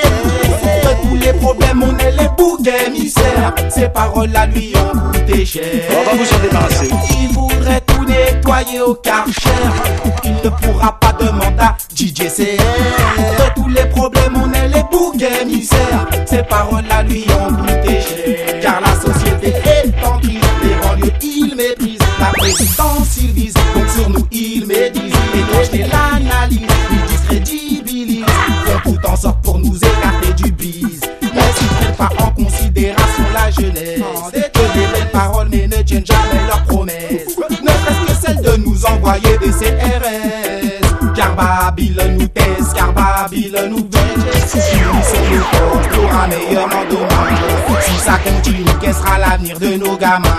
De 0.83 1.07
tous 1.07 1.15
les 1.17 1.33
problèmes 1.33 1.83
on 1.83 1.95
est 1.99 2.11
les 2.11 2.27
boucs 2.37 2.67
émissaires 2.87 3.53
Ces 3.69 3.89
paroles 3.89 4.31
là 4.31 4.47
lui 4.47 4.73
ont 4.75 4.97
coûté 5.11 5.45
cher. 5.45 5.63
On 5.91 6.03
va 6.03 6.23
vous 6.23 6.33
en 6.35 6.39
débarrasser. 6.39 6.89
Il 7.21 7.27
voudrait 7.33 7.81
tout 7.81 8.05
nettoyer 8.05 8.81
au 8.81 8.95
karcher. 8.95 9.49
Il 10.23 10.33
ne 10.43 10.49
pourra 10.49 10.99
pas 10.99 11.13
demander 11.13 11.59
à 11.59 11.77
DJC 11.95 12.57
De 12.57 13.53
tous 13.55 13.69
les 13.69 13.85
problèmes 13.85 14.35
on 14.35 14.51
est 14.51 14.67
les 14.69 14.83
boucs 14.91 15.21
émissaires 15.41 16.07
Ces 16.25 16.41
paroles 16.43 16.85
là 16.89 17.03
lui 17.03 17.25
ont 17.29 17.53
coûté 17.53 18.01
cher. 18.01 18.59
Car 18.61 18.81
la 18.81 18.88
La 22.49 22.55
présidence 22.55 23.17
ils 23.21 23.31
visent 23.31 23.53
Donc 23.75 23.87
sur 23.89 24.09
nous 24.09 24.27
ils 24.31 24.65
médisent. 24.65 25.13
Et 25.35 25.65
je 25.71 25.81
l'analyse 25.81 26.61
Ils 26.91 27.05
discrédibilisent 27.07 28.25
Font 28.83 28.91
tout 28.91 29.07
en 29.07 29.15
sorte 29.15 29.43
pour 29.43 29.59
nous 29.59 29.77
écarter 29.77 30.33
du 30.33 30.51
bise. 30.51 30.99
Mais 31.21 31.41
ils 31.61 31.67
prennent 31.67 31.95
pas 31.95 32.09
en 32.17 32.31
considération 32.31 33.23
la 33.35 33.51
jeunesse. 33.51 34.01
C'est 34.33 34.51
que 34.51 34.73
des 34.73 34.87
belles 34.91 35.11
paroles 35.11 35.49
mais 35.51 35.67
ne 35.67 35.83
tiennent 35.83 36.03
jamais 36.03 36.47
leurs 36.47 36.63
promesses. 36.63 37.37
Ne 37.37 37.67
serait-ce 37.67 38.13
que 38.13 38.25
celle 38.25 38.41
de 38.41 38.57
nous 38.63 38.83
envoyer 38.83 39.37
des 39.37 39.51
CRS 39.51 40.48
Car 41.19 41.35
Babylone 41.35 42.15
nous 42.17 42.27
teste, 42.29 42.73
car 42.73 42.93
Babylone 42.93 43.71
nous 43.71 43.89
venge 43.91 44.23
Si 44.47 44.57
nous 44.77 45.03
sommes 45.03 45.35
nos 45.35 45.43
forces 45.43 45.87
pour 45.89 46.13
un 46.13 46.27
meilleur 46.27 46.69
lendemain. 46.69 47.35
Si 47.81 47.95
ça 47.99 48.17
continue, 48.23 48.63
quel 48.79 48.93
sera 48.93 49.17
l'avenir 49.17 49.59
de 49.59 49.75
nos 49.75 49.97
gamins? 49.97 50.29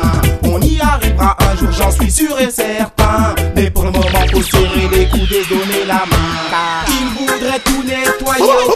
On 0.43 0.59
y 0.63 0.81
arrivera 0.81 1.37
un 1.39 1.57
jour, 1.59 1.69
j'en 1.71 1.91
suis 1.91 2.11
sûr 2.11 2.41
et 2.41 2.51
certain. 2.51 3.35
Mais 3.55 3.69
pour 3.69 3.85
le 3.85 3.91
moment, 3.91 4.09
faut 4.33 4.43
serrer 4.43 4.89
les 4.91 5.07
coudes 5.11 5.31
et 5.31 5.55
donner 5.55 5.85
la 5.87 5.97
main. 5.97 6.87
Ils 6.89 7.27
voudraient 7.27 7.61
tout 7.63 7.83
nettoyer 7.83 8.43
au 8.43 8.73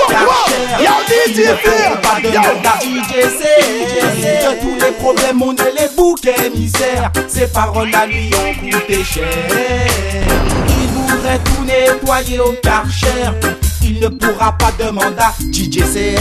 DJ 1.09 1.39
Ils 1.39 1.41
ne 1.41 1.97
pas 2.03 2.21
de 2.21 2.29
DJC 2.85 3.43
De 4.45 4.61
tous 4.61 4.85
les 4.85 4.93
problèmes, 4.93 5.41
on 5.41 5.57
est 5.57 5.73
les 5.81 5.89
boucs 5.97 6.27
émissaires. 6.27 7.11
Ces 7.29 7.47
paroles-là 7.47 8.05
lui 8.05 8.31
ont 8.35 8.55
coûté 8.61 9.03
cher 9.03 9.25
Il 11.07 11.15
voudrait 11.15 11.39
tout 11.39 11.65
nettoyer 11.65 12.41
au 12.41 12.53
karcher 12.63 13.31
il 13.87 14.01
ne 14.01 14.09
pourra 14.09 14.57
pas 14.57 14.73
demander 14.79 15.19
à 15.19 15.35
DJCR 15.53 16.17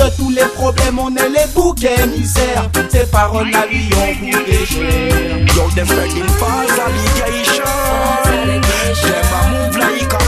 De 0.00 0.16
tous 0.16 0.30
les 0.30 0.46
problèmes, 0.54 0.98
on 0.98 1.14
est 1.16 1.28
les 1.28 1.46
boucs 1.54 1.84
émissaires 1.84 2.70
Ces 2.90 3.04
paroles-là 3.10 3.66
lui 3.70 3.90
ont 3.94 4.14
coûté 4.14 4.64
cher 4.64 5.38
Yo, 5.54 5.68
them 5.74 5.86
spreading 5.86 6.28
false 6.38 6.78
allegations. 6.78 7.64
Them 8.24 8.62
a 9.34 9.48
move 9.50 9.76
like 9.76 10.12
a 10.12 10.27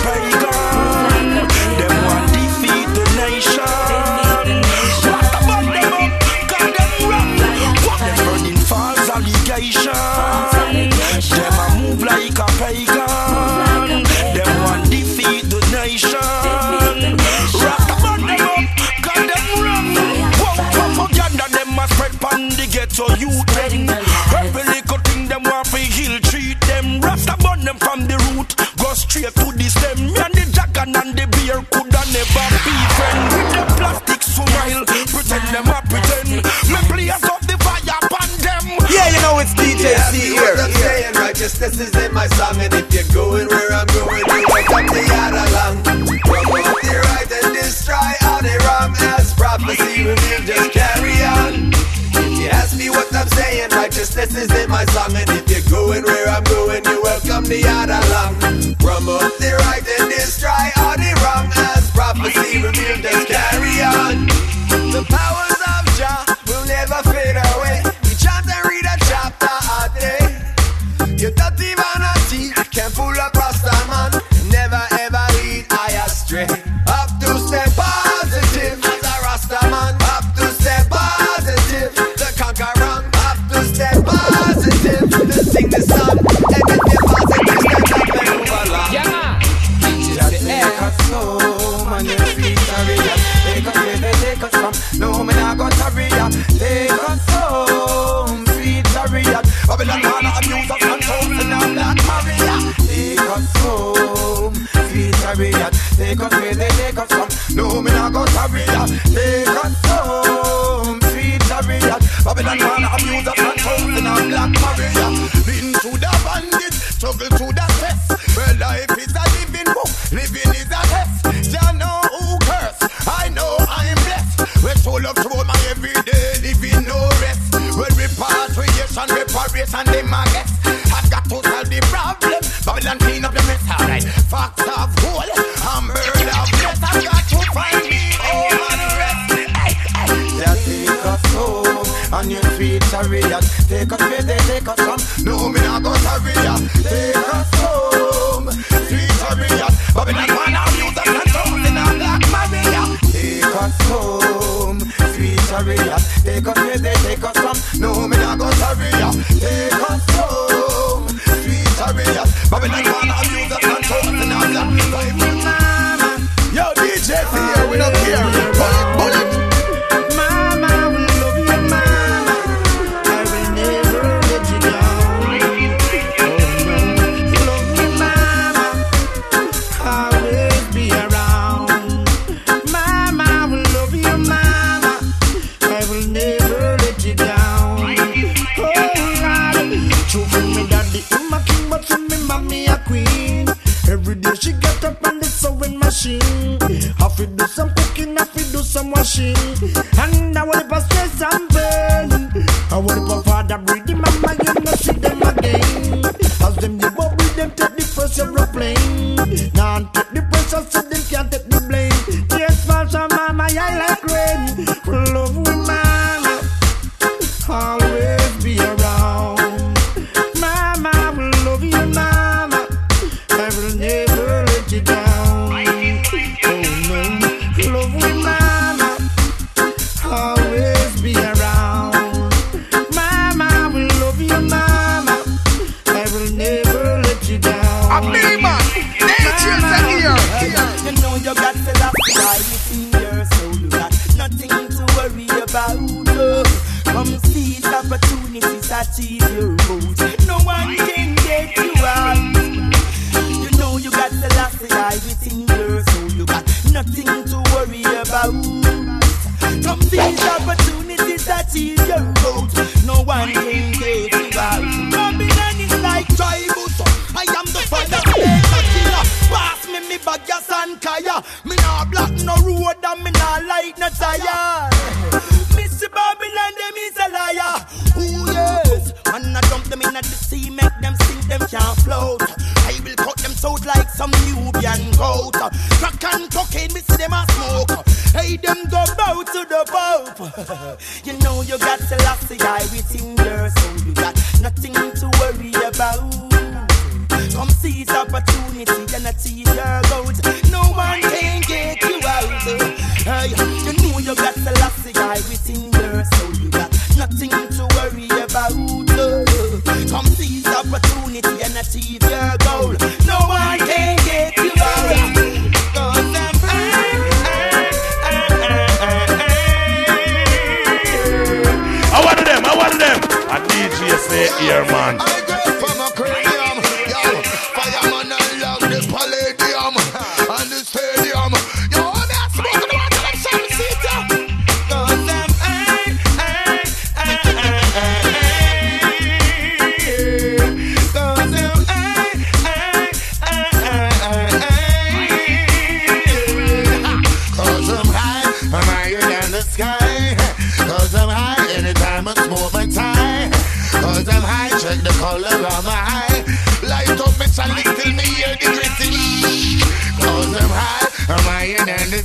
Righteousness 41.51 41.89
is 41.89 42.07
in 42.07 42.15
my 42.15 42.29
song, 42.39 42.61
and 42.61 42.73
if 42.73 42.95
you're 42.95 43.11
going 43.13 43.49
where 43.49 43.73
I'm 43.73 43.87
going, 43.89 44.23
you 44.23 44.47
will 44.47 44.65
come 44.71 44.87
the 44.87 45.03
other 45.19 45.43
along. 45.51 45.83
Promote 46.23 46.79
the 46.79 46.95
right 47.11 47.27
and 47.27 47.55
destroy 47.59 48.13
all 48.23 48.41
the 48.41 48.55
wrong. 48.65 48.95
As 49.19 49.35
prophecy 49.35 50.07
revealed, 50.07 50.47
just 50.47 50.71
carry 50.71 51.19
on. 51.27 51.75
If 51.75 52.39
you 52.39 52.49
ask 52.51 52.79
me 52.79 52.89
what 52.89 53.13
I'm 53.13 53.27
saying, 53.35 53.71
righteousness 53.71 54.33
is 54.37 54.51
in 54.63 54.71
my 54.71 54.85
song, 54.95 55.11
and 55.17 55.29
if 55.29 55.51
you're 55.51 55.67
going 55.69 56.05
where 56.05 56.29
I'm 56.29 56.45
going, 56.45 56.85
you 56.85 57.03
will 57.03 57.21
come 57.27 57.45
the 57.45 57.67
other 57.67 57.99
along. 57.99 58.77
Promote 58.79 59.37
the 59.43 59.51
right 59.59 59.70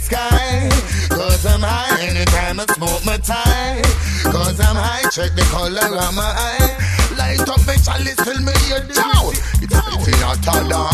sky. 0.06 0.70
Cause 1.10 1.46
I'm 1.46 1.62
high 1.62 2.02
anytime 2.06 2.60
I 2.60 2.66
smoke 2.74 3.04
my 3.06 3.18
tie. 3.18 3.82
Cause 4.24 4.60
I'm 4.60 4.76
high, 4.76 5.10
check 5.10 5.34
the 5.34 5.46
color 5.50 5.82
of 5.82 6.14
my 6.14 6.30
eye. 6.50 6.72
Light 7.18 7.42
up 7.50 7.66
my 7.66 7.76
chalice, 7.76 8.20
fill 8.22 8.42
me 8.42 8.54
your 8.70 8.82
dough. 8.86 9.34
It's, 9.62 9.74
it's 10.08 10.46
not 10.46 10.46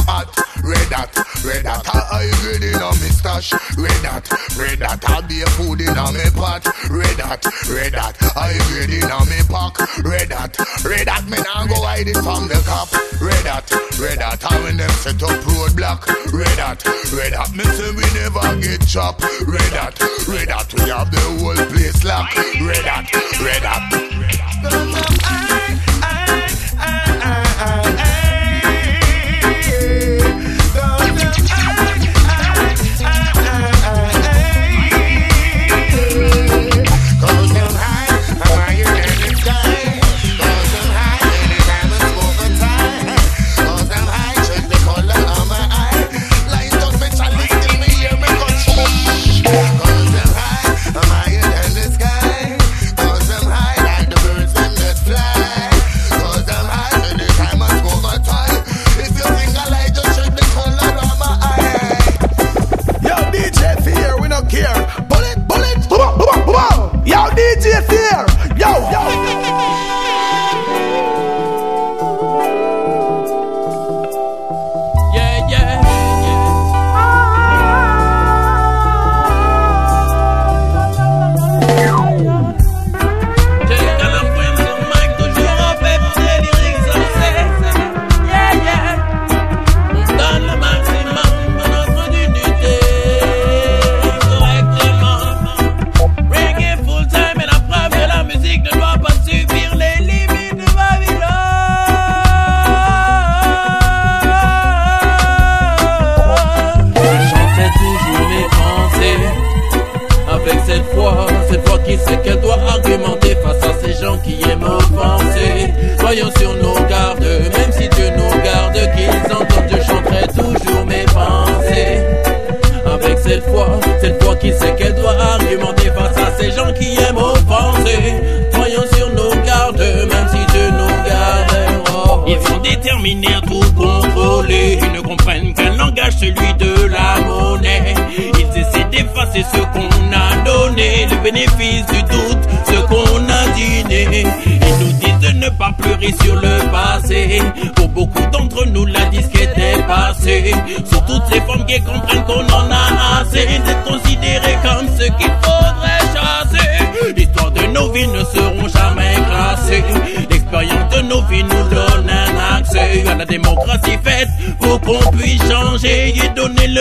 hot. 0.08 0.51
Red 0.72 0.88
hot, 0.88 1.12
red 1.44 1.66
hot 1.66 1.84
I 1.84 2.32
read 2.48 2.64
in 2.64 2.80
on 2.80 2.96
me 3.04 3.12
stash 3.12 3.52
Red 3.76 4.06
hot, 4.08 4.24
red 4.56 4.80
hot 4.80 5.04
I 5.04 5.20
be 5.28 5.44
food 5.60 5.82
in 5.84 5.98
on 6.00 6.14
me 6.16 6.24
pot. 6.32 6.64
Red 6.88 7.20
hot, 7.20 7.44
red 7.68 7.92
hot 7.92 8.16
I 8.40 8.56
read 8.72 8.88
in 8.88 9.12
on 9.12 9.28
me 9.28 9.44
pack 9.52 9.76
Red 10.00 10.32
hot, 10.32 10.56
red 10.88 11.10
hot 11.12 11.28
me 11.28 11.44
nah 11.44 11.68
go 11.68 11.76
hide 11.84 12.08
it 12.08 12.16
from 12.24 12.48
the 12.48 12.56
cop. 12.64 12.88
Red 13.20 13.44
hot, 13.52 13.68
red 14.00 14.22
hot 14.24 14.40
I 14.48 14.64
when 14.64 14.78
them 14.78 14.90
set 14.92 15.22
up 15.22 15.44
roadblock. 15.44 16.08
Red 16.32 16.60
hot, 16.64 16.80
red 17.12 17.34
hot 17.36 17.52
me 17.52 17.68
say 17.76 17.92
we 17.92 18.08
never 18.16 18.48
get 18.64 18.88
chopped. 18.88 19.20
Red 19.44 19.76
hot, 19.76 20.00
red 20.32 20.48
hot 20.48 20.72
we 20.72 20.88
have 20.88 21.12
the 21.12 21.20
whole 21.36 21.66
place 21.68 22.00
locked. 22.06 22.38
Red 22.64 22.88
hot, 22.88 23.12
red 23.44 23.64
hot, 23.68 23.92
red 24.24 24.40
hot. 24.40 25.20
Ah. 25.28 25.51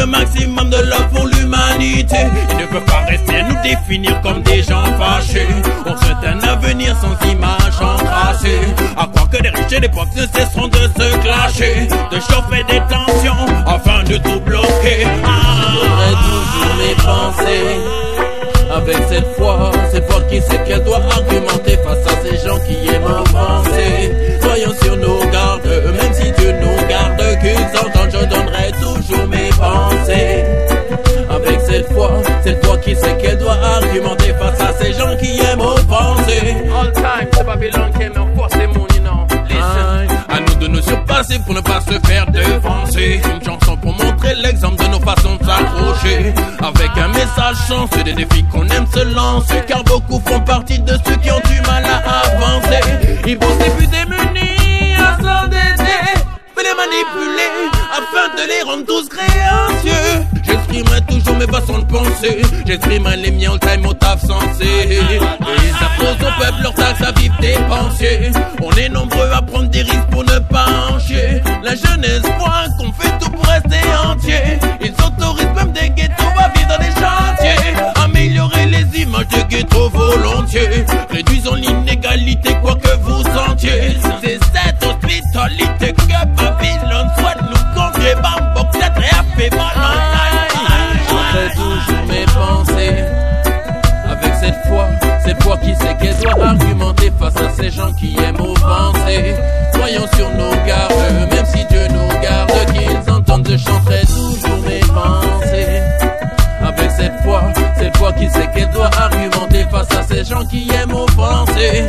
Le 0.01 0.07
maximum 0.07 0.71
de 0.71 0.77
love 0.77 1.09
pour 1.13 1.27
l'humanité. 1.27 2.17
Ils 2.51 2.57
ne 2.57 2.67
peuvent 2.67 2.85
pas 2.85 3.05
rester 3.07 3.37
à 3.37 3.43
nous 3.43 3.63
définir 3.63 4.21
comme 4.23 4.43
des 4.43 4.63
gens 4.63 4.85
fâchés. 4.99 5.47
On 5.87 5.97
souhaite 5.97 6.25
un 6.25 6.41
avenir 6.49 6.97
sans 7.01 7.29
image 7.29 7.81
encrassée. 7.81 8.61
À 8.97 9.07
croire 9.07 9.29
que 9.31 9.43
les 9.43 9.51
riches 9.51 9.73
et 9.73 9.81
les 9.81 9.89
pauvres 9.89 10.09
ne 10.17 10.23
cesseront 10.23 10.69
de 10.69 10.77
se 10.77 11.17
clasher, 11.19 11.89
de 12.11 12.17
chauffer 12.17 12.65
des 12.69 12.81
tensions 12.89 13.47
afin 13.67 14.03
de 14.05 14.17
tout 14.17 14.41
bloquer. 14.41 15.07
J'aurais 15.75 16.17
toujours 16.25 16.77
mes 16.79 16.95
pensées 17.05 18.01
avec 18.73 18.97
cette 19.09 19.37
foi, 19.37 19.71
cette 19.93 20.11
foi 20.11 20.21
qui 20.31 20.41
sait 20.41 20.63
qu'elle 20.65 20.85
doit 20.85 21.01
argumenter 21.11 21.50
des 48.15 48.25
défis 48.25 48.45
qu'on 48.45 48.67
aime 48.69 48.87
se 48.93 49.05
lancer. 49.15 49.63
Car 49.67 49.83
beaucoup 49.85 50.21
font 50.27 50.41
partie 50.41 50.79
de 50.79 50.93
ceux 51.07 51.17
qui 51.17 51.31
ont 51.31 51.41
du 51.49 51.61
mal 51.63 51.85
à 51.85 52.21
avancer. 52.29 52.81
Ils 53.27 53.39
vont 53.39 53.57
plus 53.77 53.87
démunis 53.87 54.95
à 54.97 55.17
s'endetter. 55.23 56.15
Fais 56.55 56.63
les 56.63 56.75
manipuler 56.75 57.51
afin 57.93 58.35
de 58.37 58.49
les 58.49 58.63
rendre 58.63 58.85
tous 58.87 59.09
créancieux. 59.09 60.27
J'exprimerai 60.43 61.01
toujours 61.03 61.37
mes 61.37 61.47
façons 61.47 61.79
de 61.79 61.85
penser. 61.85 62.43
J'exprimerai 62.67 63.17
les 63.17 63.31
miens 63.31 63.53
au 63.53 63.59
time 63.59 63.87
au 63.87 63.95
taf 63.95 64.21
sensé. 64.21 64.65
Et 64.65 64.99
ils 64.99 65.85
imposent 65.85 66.27
au 66.27 66.41
peuple 66.41 66.63
leur 66.63 66.75
taxe 66.75 67.03
à 67.03 67.13
vivre 67.13 67.37
dépensier. 67.41 68.33
On 68.63 68.71
est 68.73 68.89
nombreux 68.89 69.31
à 69.33 69.43
prendre 69.43 69.69
des 69.69 69.83
risques 69.83 70.11
pour 70.11 70.25
ne 70.25 70.39
pas 70.39 70.67
en 70.91 70.99
chier. 70.99 71.43
La 71.63 71.75
jeunesse 71.75 72.23
voit 72.39 72.60
Sur 99.91 100.31
nos 100.31 100.51
gardes, 100.67 100.93
même 101.33 101.47
si 101.47 101.65
Dieu 101.65 101.89
nous 101.89 102.21
garde, 102.23 102.53
qu'ils 102.73 103.13
entendent, 103.13 103.49
je 103.51 103.57
chanterai 103.57 104.03
toujours 104.07 104.59
mes 104.65 104.79
pensées. 104.81 105.83
Avec 106.63 106.91
cette 106.93 107.21
foi, 107.25 107.43
cette 107.77 107.97
foi 107.97 108.13
qui 108.13 108.31
sait 108.31 108.49
qu'elle 108.55 108.71
doit 108.71 108.91
argumenter 108.97 109.65
face 109.69 109.91
à 109.91 110.03
ces 110.05 110.25
gens 110.25 110.45
qui 110.45 110.71
aiment 110.71 110.95
offenser. 110.95 111.83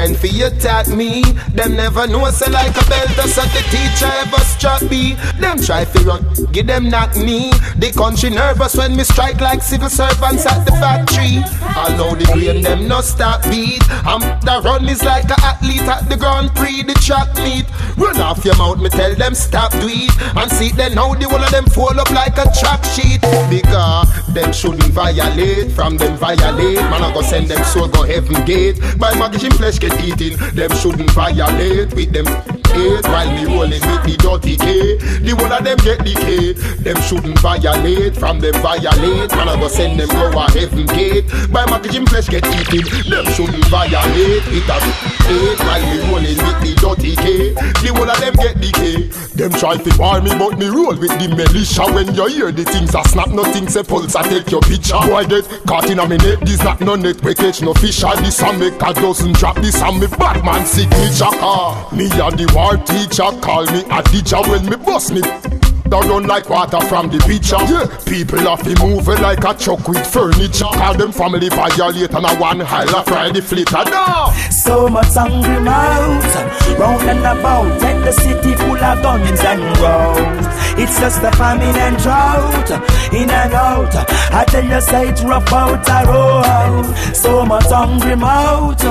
Friend 0.00 0.16
for 0.16 0.28
you 0.28 0.46
attack 0.46 0.88
me. 0.88 1.22
Them 1.52 1.76
never 1.76 2.06
know 2.06 2.30
say 2.30 2.50
like 2.50 2.70
a 2.70 2.84
belt 2.88 3.10
that's 3.16 3.36
what 3.36 3.50
the 3.52 3.62
teacher 3.68 4.10
ever 4.24 4.42
struck 4.44 4.82
me. 4.90 5.14
Them 5.38 5.58
try 5.58 5.84
to 5.84 5.98
run, 6.00 6.24
give 6.52 6.66
them 6.66 6.88
knock 6.88 7.16
me. 7.16 7.50
The 7.76 7.92
country 7.94 8.30
nervous 8.30 8.76
when 8.76 8.96
me 8.96 9.04
strike 9.04 9.40
like 9.40 9.62
civil 9.62 9.90
servants 9.90 10.46
at 10.46 10.64
the 10.64 10.72
factory. 10.72 11.44
I 11.60 11.94
know 11.96 12.14
the 12.14 12.24
grain 12.32 12.62
them 12.62 12.88
no 12.88 13.00
stop 13.00 13.42
beat. 13.44 13.82
I'm 14.06 14.20
the 14.40 14.62
run 14.64 14.88
is 14.88 15.04
like 15.04 15.28
a 15.28 15.38
athlete 15.44 15.82
at 15.82 16.08
the 16.08 16.16
Grand 16.16 16.54
Prix, 16.54 16.82
the 16.82 16.94
track 16.94 17.34
meet. 17.44 17.66
Run 17.96 18.18
off 18.20 18.44
your 18.44 18.56
mouth, 18.56 18.80
me 18.80 18.88
tell 18.88 19.14
them 19.14 19.34
stop 19.34 19.72
do 19.72 19.88
it. 19.88 20.12
And 20.36 20.50
see 20.50 20.70
then 20.70 20.92
how 20.92 21.14
the 21.14 21.28
one 21.28 21.44
of 21.44 21.50
them 21.50 21.66
fall 21.66 21.98
up 22.00 22.10
like 22.10 22.38
a 22.38 22.48
track 22.58 22.82
sheet. 22.84 23.20
Because 23.50 24.08
them 24.32 24.52
shouldn't 24.52 24.92
violate, 24.94 25.72
from 25.72 25.98
them 25.98 26.16
violate. 26.16 26.80
Man 26.88 27.02
I 27.02 27.12
go 27.12 27.20
send 27.20 27.48
them 27.48 27.62
soul 27.64 27.88
go 27.88 28.02
heaven 28.04 28.44
gate. 28.46 28.80
By 28.98 29.14
magician 29.18 29.52
flesh 29.52 29.78
eaten, 29.98 30.36
them 30.54 30.70
shouldn't 30.76 31.10
violate 31.12 31.92
with 31.94 32.12
them 32.12 32.49
hate 32.72 33.06
while 33.06 33.30
me 33.32 33.44
rolling 33.44 33.82
with 33.82 34.02
the 34.04 34.14
dirty 34.18 34.56
K. 34.56 34.96
The 35.20 35.32
one 35.34 35.52
of 35.52 35.64
them 35.64 35.78
get 35.78 35.98
the 36.00 36.14
K 36.14 36.52
Them 36.82 36.98
shouldn't 37.02 37.38
violate, 37.38 38.16
from 38.16 38.40
them 38.40 38.54
violate. 38.62 39.30
Man 39.34 39.48
I 39.48 39.56
go 39.58 39.68
send 39.68 40.00
them 40.00 40.08
go 40.08 40.30
a 40.32 40.50
heaven 40.50 40.86
gate. 40.86 41.28
By 41.52 41.66
magician 41.66 42.06
flesh 42.06 42.28
get 42.28 42.46
eaten, 42.46 43.10
them 43.10 43.26
shouldn't 43.34 43.64
violate 43.66 44.44
with 44.48 44.68
a 44.68 44.78
hate 45.26 45.60
while 45.60 45.84
me 45.86 45.98
rolling 46.10 46.38
with 46.38 46.58
the 46.62 46.72
dirty 46.80 47.16
K. 47.16 47.52
The 47.82 47.90
one 47.92 48.10
of 48.10 48.18
them 48.20 48.34
get 48.34 48.56
the 48.60 48.70
K 48.72 49.08
Them 49.36 49.52
try 49.52 49.76
to 49.76 49.90
bar 49.98 50.20
me, 50.20 50.30
but 50.38 50.58
me 50.58 50.66
roll 50.66 50.96
with 50.96 51.14
the 51.18 51.28
militia. 51.28 51.86
When 51.90 52.14
you 52.14 52.26
hear 52.26 52.52
the 52.52 52.64
things, 52.64 52.94
I 52.94 53.02
snap 53.02 53.28
nothing, 53.30 53.68
say 53.68 53.82
pulse, 53.82 54.14
I 54.16 54.22
take 54.28 54.50
your 54.50 54.62
picture. 54.62 54.98
Boy 55.06 55.24
get 55.24 55.46
caught 55.66 55.90
in 55.90 55.98
a 55.98 56.06
minute, 56.06 56.40
this 56.40 56.62
not 56.62 56.80
no 56.80 56.94
net, 56.94 57.22
we 57.22 57.34
catch 57.34 57.62
no 57.62 57.74
fish. 57.74 58.02
I 58.04 58.20
this 58.20 58.42
and 58.42 58.58
make 58.58 58.80
a 58.80 58.92
dozen 58.94 59.32
drop 59.32 59.56
this 59.56 59.80
and 59.80 60.00
me 60.00 60.06
Batman 60.06 60.66
signature. 60.66 61.32
Ah, 61.40 61.88
me 61.92 62.06
a 62.06 62.30
the 62.30 62.46
war 62.60 62.76
teacher, 62.76 63.30
call 63.40 63.64
me 63.72 63.82
a 63.90 64.02
teacher 64.02 64.40
when 64.42 64.66
me 64.66 64.76
bust 64.76 65.12
me. 65.12 65.59
Down 65.90 66.08
run 66.08 66.26
like 66.28 66.48
water 66.48 66.80
from 66.82 67.10
the 67.10 67.18
picture. 67.18 67.58
Yeah, 67.66 67.86
people 68.06 68.38
have 68.38 68.62
to 68.62 68.78
move 68.80 69.08
like 69.08 69.42
a 69.42 69.54
truck 69.54 69.88
with 69.88 70.06
furniture. 70.06 70.70
Call 70.72 70.94
them 70.94 71.10
family 71.10 71.48
violate 71.48 72.14
and 72.14 72.26
a 72.26 72.34
one 72.36 72.60
hell 72.60 72.94
a 72.96 73.02
Friday 73.02 73.40
flitter. 73.40 73.84
No! 73.90 74.32
So 74.50 74.88
much 74.88 75.14
hungry 75.14 75.58
mouths 75.58 76.36
round 76.78 77.02
and 77.10 77.18
about. 77.18 77.82
Let 77.82 78.04
the 78.04 78.12
city 78.12 78.54
full 78.54 78.76
of 78.76 79.02
guns 79.02 79.40
and 79.40 79.62
roads. 79.82 80.46
It's 80.78 80.98
just 81.00 81.22
a 81.22 81.32
famine 81.32 81.76
and 81.76 81.96
drought, 81.98 82.70
in 83.12 83.28
and 83.28 83.52
out. 83.52 83.94
I 84.32 84.44
tell 84.46 84.64
you, 84.64 84.80
say 84.80 85.08
it's 85.08 85.22
rough 85.24 85.52
out 85.52 85.84
the 85.84 86.04
road. 86.08 87.14
So 87.16 87.44
much 87.44 87.66
hungry 87.66 88.14
mouth 88.14 88.82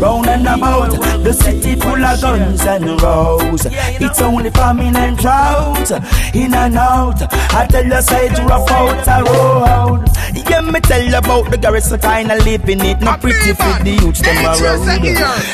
round 0.00 0.26
and 0.26 0.46
about. 0.46 0.90
The 1.22 1.32
city 1.34 1.76
full 1.76 2.02
of 2.02 2.20
guns 2.20 2.62
and 2.62 3.00
roads. 3.02 3.66
It's 3.70 4.20
only 4.22 4.50
famine 4.50 4.96
and 4.96 5.18
drought, 5.18 5.90
in 6.34 6.45
and 6.54 6.76
out. 6.76 7.22
I 7.54 7.66
tell 7.66 7.84
you, 7.84 8.02
say 8.02 8.26
it's 8.26 8.40
rough 8.40 8.70
out 8.70 9.04
the 9.04 9.30
road. 9.30 10.16
Yeah, 10.48 10.60
me 10.60 10.80
tell 10.80 11.02
you 11.02 11.16
about 11.16 11.50
the 11.50 11.58
garrison 11.58 12.00
kind 12.00 12.30
of 12.30 12.44
living 12.44 12.80
it. 12.80 13.00
Not 13.00 13.20
pretty 13.20 13.52
for 13.52 13.74
the 13.82 13.98
youths 14.00 14.20
them 14.20 14.44
around. 14.44 14.88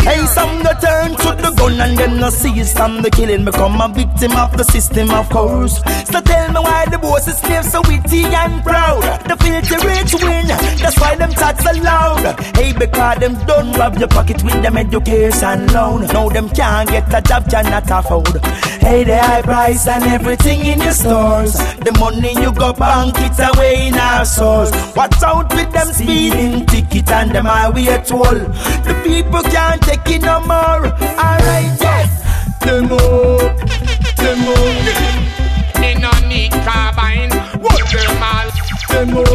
Hey, 0.06 0.26
some 0.26 0.62
go 0.62 0.72
turn 0.80 1.10
to 1.22 1.30
the 1.42 1.54
gun 1.56 1.80
and 1.80 1.96
then 1.96 2.18
no 2.18 2.30
see 2.30 2.62
some 2.64 3.02
the 3.02 3.10
killing. 3.10 3.44
Become 3.44 3.80
a 3.80 3.88
victim 3.88 4.32
of 4.32 4.56
the 4.56 4.64
system, 4.64 5.10
of 5.10 5.28
course. 5.30 5.78
So 6.10 6.20
tell 6.20 6.48
me 6.48 6.60
why 6.60 6.86
the 6.90 6.98
boss 6.98 7.28
is 7.28 7.42
live 7.44 7.64
so 7.64 7.80
witty 7.86 8.24
and 8.24 8.62
proud. 8.62 9.02
The 9.28 9.36
filthy 9.36 9.76
rich 9.86 10.14
win, 10.22 10.46
that's 10.82 10.98
why 11.00 11.14
them 11.16 11.30
tax 11.30 11.64
are 11.66 11.74
loud. 11.74 12.40
Hey, 12.56 12.72
because 12.72 13.18
them 13.18 13.34
don't 13.46 13.72
rob 13.78 13.96
your 13.98 14.08
pocket 14.08 14.42
with 14.42 14.62
them 14.62 14.76
education 14.76 15.66
loan. 15.68 16.06
Now 16.08 16.28
them 16.28 16.48
can't 16.50 16.88
get 16.88 17.12
a 17.14 17.22
job, 17.22 17.48
cannot 17.48 17.90
afford. 17.90 18.44
Hey, 18.82 19.04
the 19.04 19.16
high 19.16 19.42
price 19.42 19.86
and 19.86 20.04
everything 20.04 20.60
in 20.66 20.81
the 20.84 20.92
stores. 20.92 21.52
The 21.78 21.92
money 21.98 22.32
you 22.40 22.52
go 22.52 22.72
bank 22.72 23.14
it 23.18 23.38
away 23.38 23.88
in 23.88 23.94
our 23.94 24.24
souls. 24.24 24.70
Watch 24.96 25.22
out 25.22 25.52
with 25.54 25.70
them 25.72 25.88
speeding 25.92 26.66
ticket 26.66 27.10
and 27.10 27.30
them 27.34 27.46
highway 27.46 27.86
toll. 28.04 28.38
The 28.86 28.94
people 29.04 29.42
can't 29.42 29.80
take 29.82 30.08
it 30.08 30.22
no 30.22 30.40
more. 30.40 30.86
Alright, 31.26 31.72
yes. 31.80 32.10
Them 32.60 32.92
up, 32.92 33.56
them 34.16 34.42
up. 34.48 35.22
They 35.74 35.94
no 35.94 36.12
need 36.28 36.52
carbine. 36.52 37.32
What 37.60 37.82
them 37.90 38.22
all? 38.22 38.48
Them 38.88 39.16
up, 39.16 39.26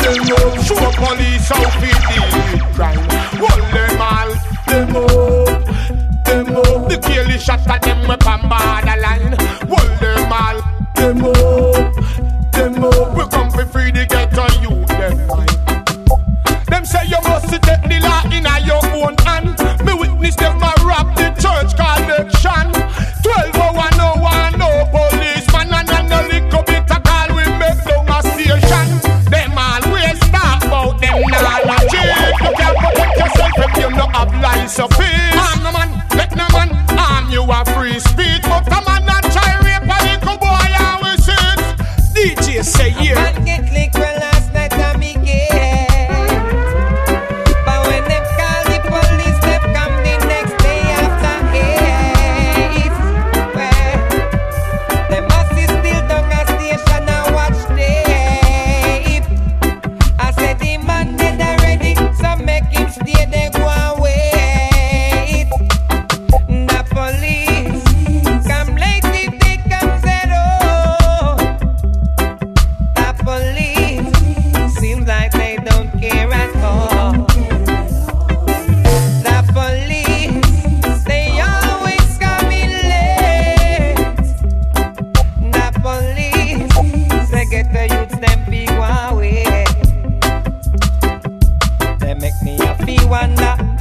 them 0.00 0.32
up. 0.32 0.64
Show 0.64 0.90
police 0.96 1.48
how 1.48 1.64
we 1.80 1.90
deal 2.08 2.26
with 2.32 2.74
crime. 2.74 3.04
What 3.40 3.60
them 3.74 4.00
all? 4.00 4.30
Them 4.66 4.96
up, 4.96 5.64
them 6.24 6.56
up. 6.56 6.88
The 6.88 6.96
kill 7.02 7.30
shot 7.38 7.66
at 7.68 7.82
them 7.82 8.10
up 8.10 8.26
on 8.26 8.48
borderline 8.48 9.45
them 11.06 11.24
up, 11.24 11.94
them 12.50 12.82
up. 12.82 13.16
We 13.16 13.24
come 13.30 13.50
for 13.50 13.64
free 13.66 13.92
the 13.92 14.06
ghetto 14.06 14.42
youth, 14.58 14.88
them 14.88 15.26
mind. 15.28 16.66
Them 16.66 16.84
say 16.84 17.06
you 17.06 17.20
must 17.22 17.46
take 17.46 17.62
the 17.62 17.98
law 18.02 18.22
in 18.34 18.46
your 18.66 18.82
own 18.98 19.14
hand. 19.22 19.54
Me 19.86 19.94
witness 19.94 20.34
them 20.34 20.58
a 20.58 20.72
rob 20.82 21.14
the 21.14 21.30
church 21.38 21.78
collection. 21.78 22.66
Twelve 23.22 23.54
oh 23.54 23.78
hour 23.78 23.90
no 23.94 24.14
oh 24.16 24.22
one 24.22 24.58
no 24.58 24.70
policeman 24.90 25.72
and 25.78 25.90
a 25.90 26.02
no 26.10 26.18
little 26.26 26.62
bit 26.66 26.90
of 26.90 27.02
call 27.04 27.28
we 27.38 27.44
make 27.54 27.82
no 27.86 28.02
a 28.10 28.18
station. 28.26 28.88
Them 29.30 29.54
always 29.54 30.18
talk 30.34 30.64
about 30.64 31.00
them 31.00 31.22
not 31.30 31.70
a 31.70 31.86
cheat. 31.86 32.34
You 32.42 32.52
can't 32.58 32.78
protect 32.82 33.14
yourself 33.22 33.54
if 33.58 33.76
you 33.78 33.90
no 33.94 34.06
have 34.10 34.34
license. 34.42 35.05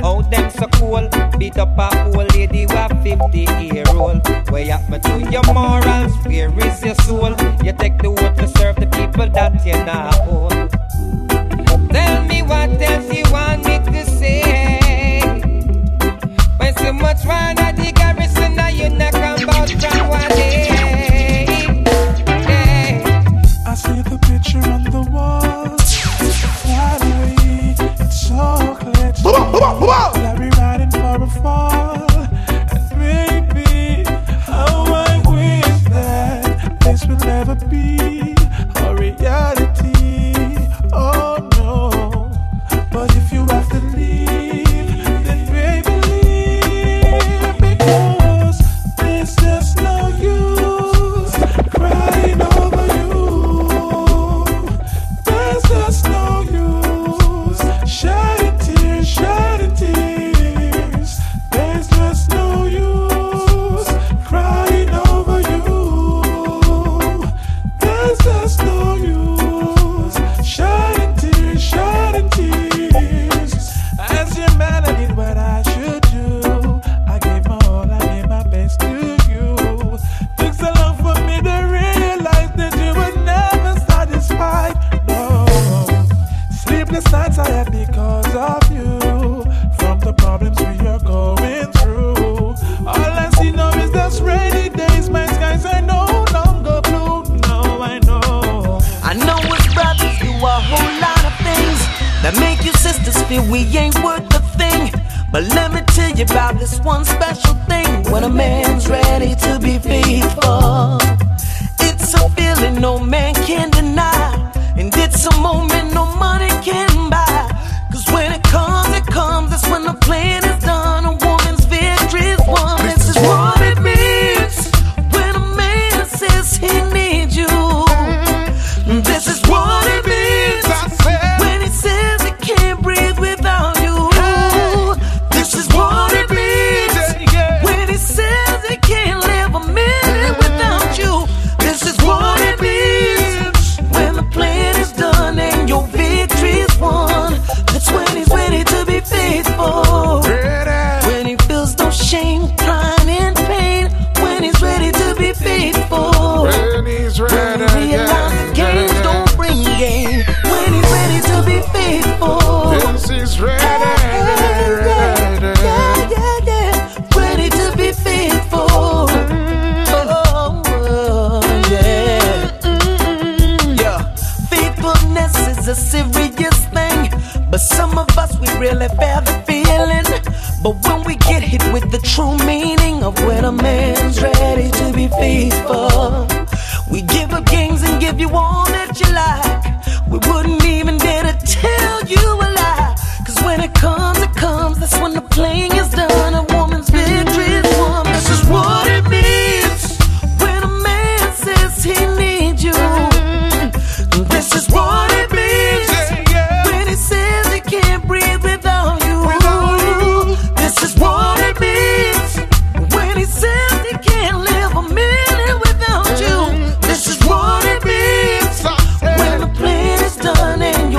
How 0.05 0.21
them 0.21 0.51
so 0.51 0.67
cool? 0.77 1.09
Beat 1.39 1.57
up 1.57 1.75
a 1.79 1.89
old 2.05 2.31
lady 2.35 2.67
with 2.67 3.03
50 3.03 3.39
year 3.73 3.85
old. 3.95 4.21
Where 4.51 4.71
at 4.71 4.87
me 4.87 4.99
to 4.99 5.31
your 5.31 5.41
morals? 5.51 6.13
Where 6.27 6.53
is 6.59 6.83
your 6.83 6.93
soul? 7.05 7.33
You 7.63 7.73
take 7.73 7.97
the 7.97 8.11
word 8.11 8.35
to 8.37 8.47
serve 8.49 8.75
the 8.75 8.85
people 8.85 9.27
that 9.29 9.65
you 9.65 9.73
now 9.73 10.11
own. 10.29 10.69
Tell 11.89 12.23
me 12.25 12.43
what 12.43 12.79
else 12.79 13.11
you 13.11 13.23
want 13.31 13.65
me 13.65 13.79
to 13.79 14.05
say. 14.05 15.21
When 16.57 16.77
so 16.77 16.93
much 16.93 17.25
wrong 17.25 17.57
at 17.57 17.75
the 17.75 17.91
garrison, 17.91 18.57
now 18.57 18.67
you 18.67 18.91
not 18.91 19.15
about 19.15 19.55
out 19.55 19.69
from 19.71 20.09
one 20.09 20.29
day. 20.29 20.74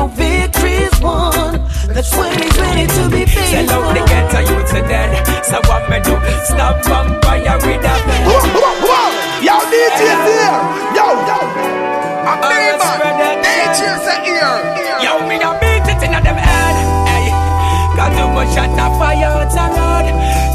victories 0.09 1.01
won. 1.01 1.61
The 1.89 2.03
2020 2.03 2.87
to 2.87 3.03
be 3.11 3.25
faithful. 3.25 3.67
Sell 3.67 3.71
out 3.71 3.95
the 3.95 4.03
ghetto 4.07 4.41
youth 4.41 4.69
to 4.71 4.81
dead. 4.89 5.11
So 5.45 5.61
what 5.69 5.89
me 5.91 5.99
do? 6.03 6.15
Stop 6.45 6.85
vampire 6.85 7.57
with 7.65 7.85
a 7.85 8.16
shot 18.57 18.73
a 18.73 18.99
fire 18.99 19.27
out 19.27 19.53
a. 19.53 20.07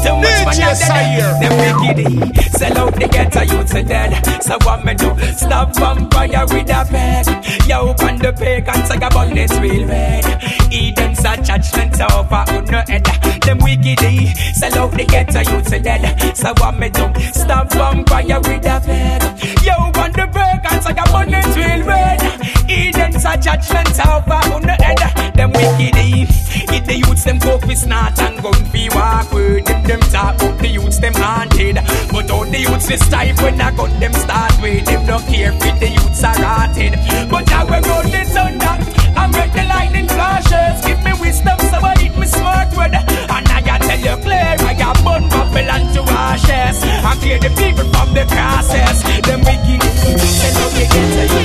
Too 0.02 0.16
much 0.16 0.58
man 0.58 0.72
a 0.72 0.74
dead, 0.74 1.22
them 1.40 1.54
wicked. 1.62 2.50
Sell 2.50 2.78
out 2.78 2.94
the 2.94 3.06
ghetto 3.06 3.42
youths 3.42 3.74
are 3.74 3.82
dead. 3.82 4.42
So 4.42 4.58
what 4.64 4.84
me 4.84 4.94
do? 4.94 5.10
Stop 5.32 5.76
vampire 5.76 6.44
with 6.50 6.70
a 6.70 6.84
pet. 6.90 7.26
You 7.68 7.76
open 7.76 8.18
the 8.18 8.32
pagans, 8.32 8.90
I 8.90 8.96
got 8.98 9.14
this 9.34 9.52
real 9.60 9.86
red. 9.86 10.24
Eden's 10.72 11.24
a 11.24 11.36
judgment 11.40 12.00
over 12.00 12.44
who 12.50 12.62
no 12.62 12.82
head. 12.88 13.41
Them 13.44 13.58
wickedy, 13.58 14.30
eh? 14.30 14.52
sell 14.54 14.78
out 14.78 14.92
the 14.92 15.04
ghetto 15.04 15.40
youths 15.40 15.72
are 15.72 15.78
dead. 15.80 16.36
So 16.36 16.52
what 16.58 16.78
me 16.78 16.88
do? 16.90 17.12
Stop 17.32 17.72
vampire 17.72 18.40
with 18.40 18.66
a 18.66 18.80
peg. 18.84 19.22
Yo, 19.64 19.74
on 19.74 20.12
the 20.12 20.26
pagans, 20.32 20.86
I 20.86 20.92
got 20.92 21.10
on 21.12 21.30
this 21.30 21.56
real 21.56 21.82
red. 21.84 22.22
Eden 22.70 23.18
such 23.18 23.44
judgment 23.44 23.98
over 24.06 24.40
who 24.48 24.60
no 24.60 24.74
head. 24.78 25.34
Them 25.34 25.52
wickedy, 25.52 26.22
eh? 26.22 26.76
if 26.76 26.86
the 26.86 26.96
youths 26.96 27.24
them 27.24 27.40
coke 27.40 27.62
fi 27.62 27.74
snort 27.74 28.18
and 28.20 28.42
gun 28.42 28.64
fi 28.70 28.88
walk 28.94 29.32
with 29.32 29.64
them 29.66 29.82
them 29.84 30.00
talk 30.12 30.36
about 30.36 30.58
the 30.58 30.68
youths 30.68 30.98
them 30.98 31.14
haunted. 31.14 31.76
But 32.10 32.30
all 32.30 32.44
the 32.44 32.60
youths 32.60 32.86
this 32.86 33.08
type 33.08 33.36
when 33.42 33.60
I 33.60 33.74
gun 33.74 33.98
them 34.00 34.12
start 34.12 34.54
with 34.62 34.84
them 34.86 35.06
no 35.06 35.18
care 35.18 35.52
if 35.52 35.80
the 35.80 35.88
youths 35.88 36.24
are 36.24 36.36
rotted. 36.40 36.94
But 37.30 37.50
I 37.52 37.64
will 37.64 37.82
run 37.82 38.06
the 38.10 38.24
thunder 38.24 38.76
and 39.20 39.32
make 39.32 39.52
the 39.52 39.64
lightning 39.64 40.08
flashes. 40.08 40.84
Give 40.86 41.02
me 41.04 41.12
wisdom 41.20 41.58
so 41.58 41.78
I 41.82 41.96
hit 41.98 42.11
me 42.22 42.28
smart 42.28 42.70
word. 42.78 42.94
And 42.94 43.46
I 43.50 43.60
gotta 43.60 43.86
tell 43.86 43.98
you 43.98 44.16
clear, 44.22 44.54
I 44.70 44.74
got 44.78 44.96
burn 45.02 45.28
Babylon 45.28 45.82
to 45.94 46.02
ashes. 46.06 46.78
And 46.82 47.18
clear 47.20 47.38
the 47.38 47.50
people 47.58 47.86
from 47.90 48.14
the 48.14 48.24
crosses. 48.30 49.02
Them 49.26 49.42
wicked, 49.42 49.82
they 49.82 50.50
know 50.54 50.68
they 50.70 50.86
get 50.86 51.06
to 51.14 51.22
you. 51.34 51.42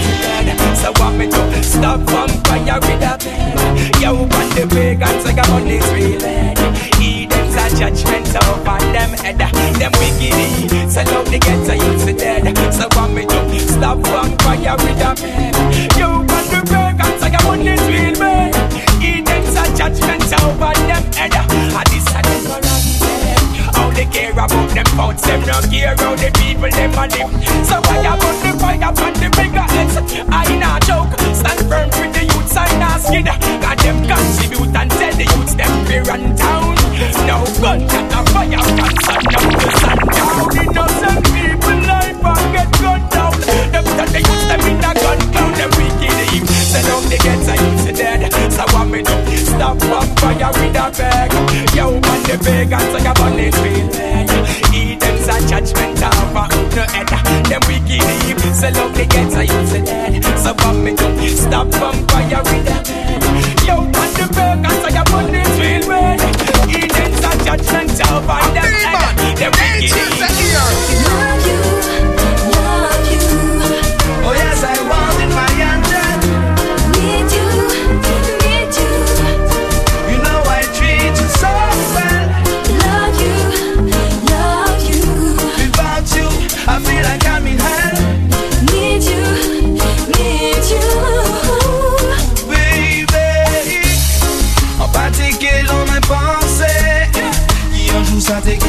So 0.78 0.93
what 1.01 1.13
me 1.17 1.25
do? 1.28 1.41
Stop 1.63 2.01
vampire 2.05 2.80
with 2.86 3.09
a 3.09 3.17
pen. 3.17 3.57
Yo, 4.01 4.11
on 4.13 4.47
the 4.53 4.63
pagans, 4.69 5.25
I 5.25 5.34
got 5.34 5.49
real 5.65 6.21
head. 6.21 6.57
Eden's 7.01 7.55
a 7.57 7.65
judgment 7.78 8.30
over 8.45 8.80
them 8.93 9.11
head. 9.17 9.38
Them 9.78 9.91
wicked, 9.97 10.91
so 10.91 11.03
now 11.03 11.23
they 11.23 11.39
get 11.39 11.59
to 11.65 11.73
you 11.75 11.93
to 12.05 12.13
dead. 12.13 12.73
So 12.73 12.88
what 12.93 13.09
me 13.11 13.25
do? 13.25 13.59
Stop 13.59 13.97
vampire 13.99 14.75
with 14.78 15.01
a 15.01 15.15
pen. 15.15 15.53
Yo, 15.97 16.16
judgment 19.89 20.33
over 20.43 20.73
them 20.88 21.03
head. 21.15 21.33
And 21.35 21.88
this 21.91 22.07
a 22.11 22.21
the 22.21 22.67
how 23.73 23.89
they 23.91 24.05
care 24.05 24.31
about 24.31 24.49
them 24.73 24.85
thoughts, 24.97 25.23
them 25.23 25.41
no 25.41 25.61
care 25.69 25.95
how 25.97 26.15
the 26.15 26.31
people 26.35 26.69
them 26.69 26.91
a 26.91 27.03
live. 27.07 27.31
So 27.65 27.79
why 27.88 27.99
about 27.99 28.38
the 28.43 28.51
fire 28.59 28.89
upon 28.89 29.13
the 29.13 29.29
bigger 29.35 29.61
heads? 29.61 29.95
I 30.29 30.57
not 30.59 30.81
joke, 30.83 31.13
stand 31.35 31.61
firm 31.69 31.89
with 31.99 32.13
the 32.13 32.23
youths 32.25 32.57
I 32.57 32.67
not 32.79 32.99
skid. 33.01 33.25
Got 33.61 33.77
them 33.79 34.03
contribute 34.07 34.75
and 34.75 34.91
tell 34.91 35.13
the 35.15 35.23
youths 35.23 35.55
them 35.55 35.73
be 35.88 35.99
run 35.99 36.35
down. 36.35 36.75
No 37.27 37.45
gun 37.61 37.88
that 37.88 38.11
a 38.11 38.21
fire 38.31 38.76
pagans 52.58 53.05
are 53.05 53.14
born 53.14 53.38
in 53.38 53.51
feelings. 53.51 53.97
Edom's 54.74 55.28
a 55.30 55.36
judgment 55.47 56.01
of 56.01 56.36
a 56.36 56.45
no 56.76 56.84
head. 56.93 57.08
Them 57.49 57.62
wicked 57.68 58.01
evil, 58.26 58.53
so 58.53 58.70
love 58.70 58.93
they 58.95 59.05
get 59.05 59.34
a 59.38 59.43
use 59.45 59.74
it 59.74 59.86
dead. 59.86 60.24
So 60.39 60.53
bomb 60.55 60.84
me 60.84 60.95
to 60.95 61.30
stop 61.30 61.68
vampire 61.68 62.41
with 62.49 62.66
them. 62.66 62.84
Yo, 63.68 63.76
and 63.86 64.14
the 64.18 64.26
pagans 64.34 64.84
are 64.89 65.05
born 65.05 65.36
in 65.36 65.45
feelings. 65.58 66.22
Edom's 66.74 67.24
a 67.28 67.32
judgment 67.45 67.99
of 68.10 68.26
a 68.26 68.38
no 68.55 68.64
head. 68.82 69.38
Them 69.38 69.51
wicked 69.51 69.93
evil. 70.18 70.74
Love 71.05 71.45
you. 71.47 71.76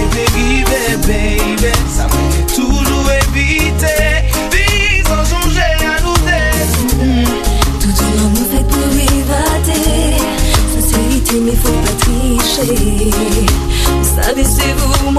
Ça 0.08 0.16
t'est 0.16 0.32
dérivé, 0.32 0.96
baby. 1.06 1.72
Ça 1.88 2.06
fait 2.08 2.54
toujours. 2.54 2.88
Puis 3.32 5.02
sans 5.06 5.24
songer 5.24 5.76
à 5.86 6.00
douter. 6.00 6.56
Tout 7.80 7.96
un 8.02 8.24
homme 8.24 8.42
fait 8.50 8.66
pour 8.66 8.90
évader 8.92 10.16
Sincérité 10.74 11.34
mais 11.40 11.56
faut 11.56 11.68
pas 11.68 11.94
tricher 12.00 13.10
Vous 13.86 14.22
savez 14.22 14.44
c'est 14.44 14.72
vous 14.76 14.92
comme 15.04 15.18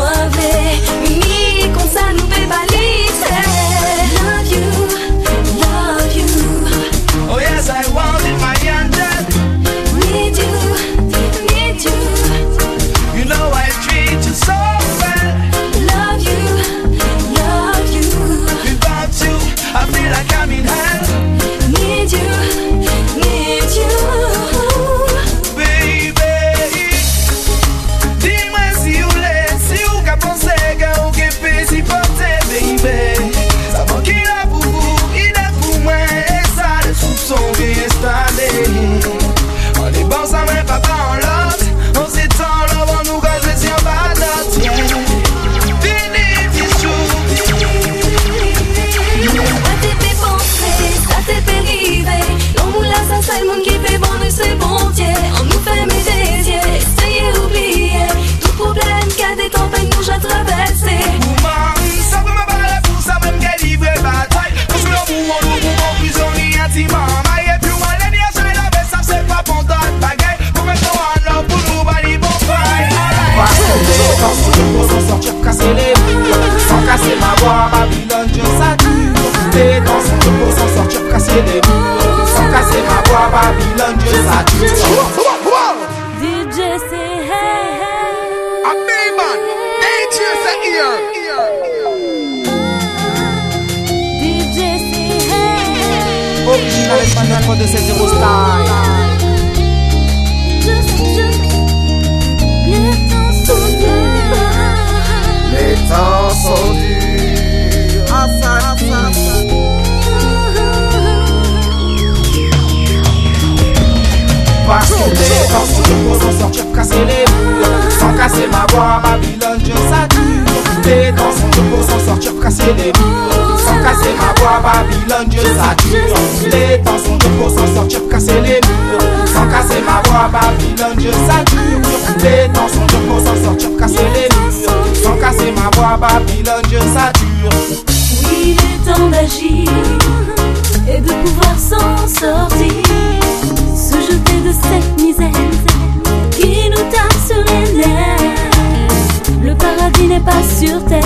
pas 150.39 150.65
sur 150.65 150.83
terre. 150.85 151.01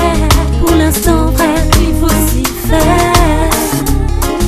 Pour 0.60 0.76
l'instant, 0.76 1.32
frère, 1.36 1.64
il 1.80 1.94
faut 2.00 2.16
s'y 2.28 2.44
faire. 2.68 3.50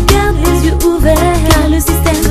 Garde 0.08 0.36
les 0.46 0.68
yeux 0.68 0.78
ouverts, 0.86 1.40
car 1.50 1.70
le 1.70 1.80
système 1.80 2.22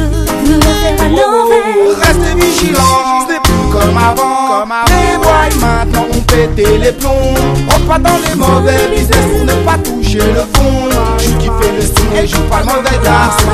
veut 0.45 0.61
faire 0.61 1.01
à 1.01 1.09
l'envers. 1.09 1.99
Restez 2.01 2.35
vigilants, 2.35 3.27
c'est 3.29 3.43
plus 3.43 3.71
comme 3.73 3.97
avant. 3.97 4.65
Les 4.87 5.17
boys 5.19 5.61
maintenant 5.61 6.07
ont 6.11 6.21
pété 6.23 6.79
les 6.79 6.93
plombs. 6.93 7.35
On 7.69 7.87
pas 7.87 7.99
dans 7.99 8.19
les 8.29 8.35
mauvais 8.35 8.89
business 8.95 9.25
pour 9.33 9.45
ne 9.45 9.55
pas 9.65 9.79
toucher 9.79 10.19
le 10.19 10.45
fond. 10.55 10.89
Je 11.19 11.31
qui 11.39 11.47
fais 11.47 11.73
le 11.77 11.83
son 11.83 12.23
et 12.23 12.27
joue 12.27 12.43
pas 12.51 12.61
le 12.61 12.67
mauvais 12.67 12.99
garçon. 13.03 13.49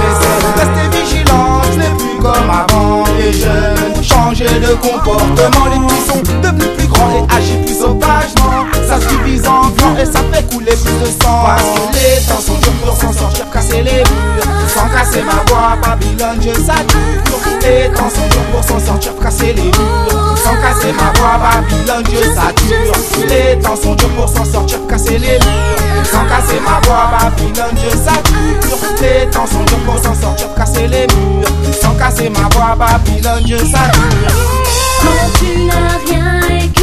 Restez 0.57 0.99
vigilants, 0.99 1.63
ce 1.73 1.79
n'est 1.79 1.97
plus 1.99 2.19
comme 2.21 2.51
avant. 2.51 3.05
Les 3.19 3.33
jeunes 3.33 3.99
ont 3.99 4.03
changé 4.03 4.45
de 4.45 4.75
comportement. 4.75 5.67
Les 5.73 5.81
petits 5.87 6.07
sont 6.09 6.23
devenus 6.43 6.77
plus 6.77 6.89
et 7.11 7.35
agissent 7.35 7.65
plus 7.67 7.79
sauvagement. 7.79 8.67
Ça 8.89 9.01
se 9.01 9.07
divise 9.09 9.47
en 9.47 9.71
clans 9.71 9.97
et 9.97 10.07
ça 10.07 10.21
fait 10.33 10.45
couler 10.53 10.73
plus 10.73 10.99
de 11.01 11.07
sang. 11.23 11.45
Parce 11.47 11.63
que 11.63 11.95
les 11.95 12.21
temps 12.27 12.41
sont 12.41 12.59
durs 12.59 12.73
pour 12.85 12.97
s'en 12.97 13.13
sortir, 13.13 13.51
casser 13.51 13.83
les 13.83 14.03
murs. 14.03 14.45
Sans 14.75 14.89
casser 14.89 15.23
ma 15.23 15.43
voix, 15.51 15.77
Babylone, 15.83 16.41
je 16.41 16.53
sature. 16.61 17.21
Les 17.63 17.91
temps 17.93 18.11
sont 18.11 18.29
durs 18.29 18.47
pour 18.53 18.65
s'en 18.65 18.79
sortir, 18.79 19.13
casser 19.23 19.53
les 19.53 19.63
murs. 19.63 20.37
Sans 20.43 20.57
casser 20.57 20.93
ma 20.93 21.13
voix, 21.19 21.39
Babylone, 21.39 22.05
je 22.11 22.23
sature. 22.35 23.27
Les 23.29 23.59
temps 23.61 23.77
sont 23.77 23.95
durs 23.95 24.09
pour 24.11 24.29
s'en 24.29 24.45
sortir, 24.45 24.79
casser 24.89 25.19
les 25.19 25.39
murs. 25.39 26.05
Sans 26.11 26.25
casser 26.25 26.61
ma 26.65 26.81
voix, 26.87 27.11
Babylone, 27.13 27.77
je 27.77 27.91
sature. 27.97 28.79
Les 29.01 29.31
temps 29.31 29.47
sont 29.47 29.65
durs 29.65 29.79
pour 29.87 29.99
s'en 29.99 30.15
sortir, 30.15 30.49
casser 30.55 30.89
les 30.89 31.07
murs. 31.07 31.49
Sans 31.81 31.95
casser 31.95 32.31
ma 32.31 32.49
voix, 32.55 32.75
Babylone, 32.77 33.45
je 33.47 33.57
sature. 33.57 34.61
Quand 35.01 35.39
tu 35.39 35.65
n'as 35.65 35.97
rien 36.07 36.41
et 36.59 36.69
que 36.69 36.80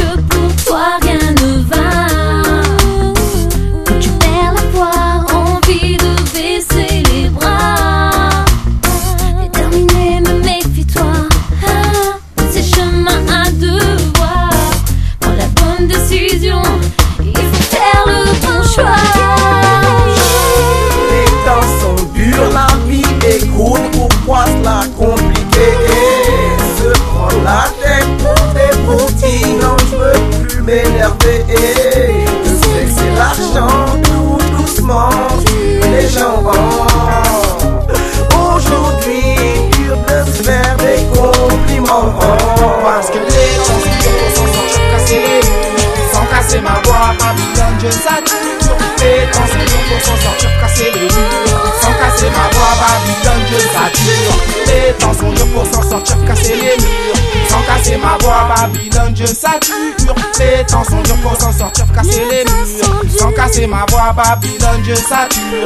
toi 0.68 0.98
rien 1.00 1.18
ne 1.18 1.62
va. 1.62 1.87
Les 47.88 49.26
temps 49.32 49.46
sont 49.46 49.64
durs 49.64 49.84
pour 49.88 50.00
s'en 50.02 50.16
sortir, 50.22 50.50
casser 50.60 50.90
les 50.92 51.00
murs. 51.00 51.72
Sans 51.80 51.92
casser 51.94 52.28
ma 52.30 52.48
voix, 52.52 52.74
Babylone, 52.82 53.44
je 53.50 53.58
sature. 53.72 54.34
Temps 54.98 55.14
sont 55.14 55.32
durs 55.32 55.46
pour 55.54 55.66
s'en 55.66 55.82
sortir, 55.88 56.16
casser 56.26 56.56
les 56.56 56.76
murs. 56.82 57.16
Sans 57.48 57.62
casser 57.62 57.96
ma 57.96 58.18
voix, 58.20 58.46
Babylone, 58.48 59.14
je 59.16 59.26
sature. 59.26 60.14
Temps 60.66 60.84
sont 60.84 61.02
durs 61.02 61.16
pour 61.22 61.40
s'en 61.40 61.52
sortir, 61.52 61.86
casser 61.94 62.24
les 62.30 62.44
murs. 62.44 63.18
Sans 63.18 63.32
casser 63.32 63.66
ma 63.66 63.86
voix, 63.88 64.12
Babylone, 64.12 64.82
je 64.84 64.94
sature. 64.94 65.64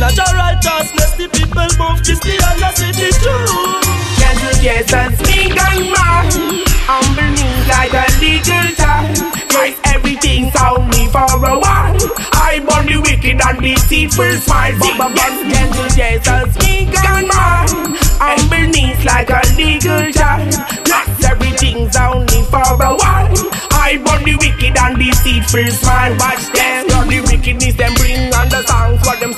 In 0.00 0.08
a 0.08 0.12
Jah 0.12 0.32
righteousness, 0.32 1.12
the 1.20 1.28
people 1.28 1.68
move. 1.76 2.00
Christian, 2.00 2.40
I 2.40 2.72
see 2.72 2.92
the 2.96 3.08
truth. 3.20 4.00
Gentle 4.16 4.56
Jesus, 4.64 5.12
me 5.28 5.52
and 5.52 5.92
man 5.92 6.24
Humble 6.88 7.32
me 7.36 7.48
like 7.68 7.92
a 7.92 8.04
legal 8.20 8.68
time 8.76 9.12
Yes, 9.52 9.76
everything's 9.84 10.56
only 10.56 11.06
for 11.12 11.24
a 11.24 11.54
while. 11.56 12.00
I 12.32 12.60
born 12.64 12.86
the 12.88 13.00
wicked 13.00 13.40
and 13.40 13.60
deceitful 13.60 14.32
smile. 14.40 14.76
But 14.80 15.12
gentle 15.16 15.88
Jesus, 15.92 16.48
me 16.64 16.88
and 16.88 17.28
man 17.28 17.68
Humble 18.20 18.66
knees 18.72 19.04
like 19.04 19.28
a 19.28 19.40
legal 19.56 20.12
child 20.12 20.54
Yes, 20.88 21.24
everything's 21.24 21.96
only 21.96 22.42
for 22.48 22.64
a 22.64 22.92
while. 22.96 23.36
I 23.76 24.00
born 24.04 24.24
the 24.24 24.36
wicked 24.40 24.76
and 24.76 24.96
deceitful 24.96 25.68
smile. 25.76 26.16
Watch 26.16 26.44
them, 26.52 26.90
the 27.10 27.20
wickedness 27.26 27.74
them 27.74 27.92
bring 27.94 28.32
on 28.34 28.48
the 28.48 28.62
songs 28.62 29.00
what 29.02 29.18
them 29.18 29.34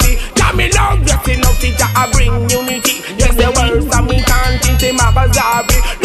Unity, 2.53 3.00
Yes, 3.16 3.34
the 3.34 3.48
world 3.48 3.90
from 3.90 4.07
me 4.09 4.20
can't 4.20 4.61
think 4.62 4.78
them 4.78 5.00
a 5.00 6.01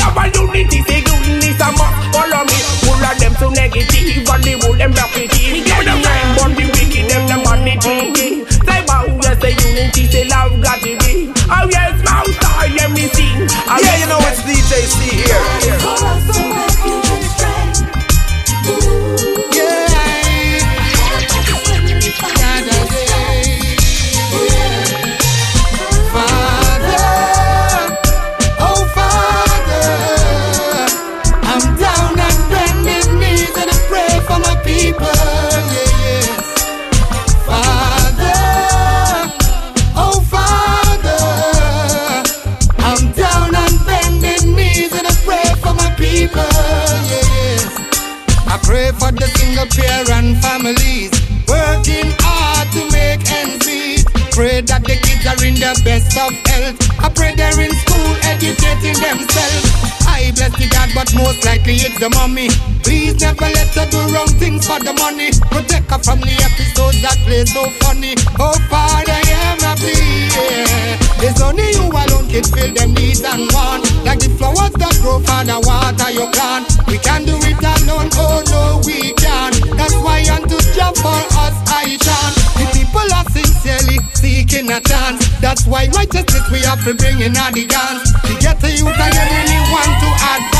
it's 61.76 61.99
the 61.99 62.09
mommy. 62.09 62.47
Please 62.84 63.20
never 63.20 63.49
let 63.51 63.68
her 63.76 63.88
do 63.91 63.99
wrong 64.15 64.32
things 64.39 64.63
for 64.68 64.80
the 64.80 64.93
money. 64.95 65.36
Protect 65.51 65.91
her 65.91 65.99
from 65.99 66.24
the 66.24 66.36
episodes 66.39 67.01
that 67.03 67.20
play 67.28 67.43
so 67.43 67.68
funny. 67.84 68.15
Oh 68.39 68.55
Father, 68.72 69.20
hear 69.28 69.51
my 69.59 69.76
plea. 69.76 70.32
Yeah. 70.32 71.28
It's 71.28 71.41
only 71.41 71.68
you 71.76 71.89
alone 71.89 72.30
can 72.30 72.45
fill 72.45 72.72
them 72.72 72.93
needs 72.93 73.24
and 73.26 73.51
want. 73.51 73.84
Like 74.05 74.24
the 74.24 74.30
flowers 74.39 74.72
that 74.80 74.95
grow, 75.01 75.20
Father, 75.20 75.59
water 75.59 76.09
your 76.13 76.32
plant. 76.32 76.72
We 76.88 77.01
can 77.03 77.26
do 77.26 77.36
it 77.41 77.59
alone, 77.59 78.09
oh 78.15 78.39
no, 78.47 78.80
we 78.86 79.11
can. 79.18 79.51
That's 79.76 79.97
why 79.99 80.24
I'm 80.30 80.47
unto 80.47 80.61
jump 80.78 80.95
for 81.01 81.20
us, 81.41 81.55
I 81.68 81.97
chant. 81.99 82.34
The 82.55 82.65
people 82.72 83.07
are 83.11 83.28
sincerely 83.34 83.99
seeking 84.13 84.72
a 84.72 84.80
chance. 84.80 85.26
That's 85.41 85.65
why 85.65 85.89
righteousness 85.91 86.47
we 86.47 86.59
have 86.63 86.84
to 86.86 86.93
bring 86.93 87.20
in 87.20 87.36
our 87.36 87.51
the 87.51 87.65
dance. 87.65 88.13
To 88.24 88.34
get 88.39 88.61
the 88.61 88.72
youth 88.72 88.93
and 88.93 89.11
they 89.11 89.26
really 89.28 89.57
to 89.99 90.09
advance. 90.15 90.57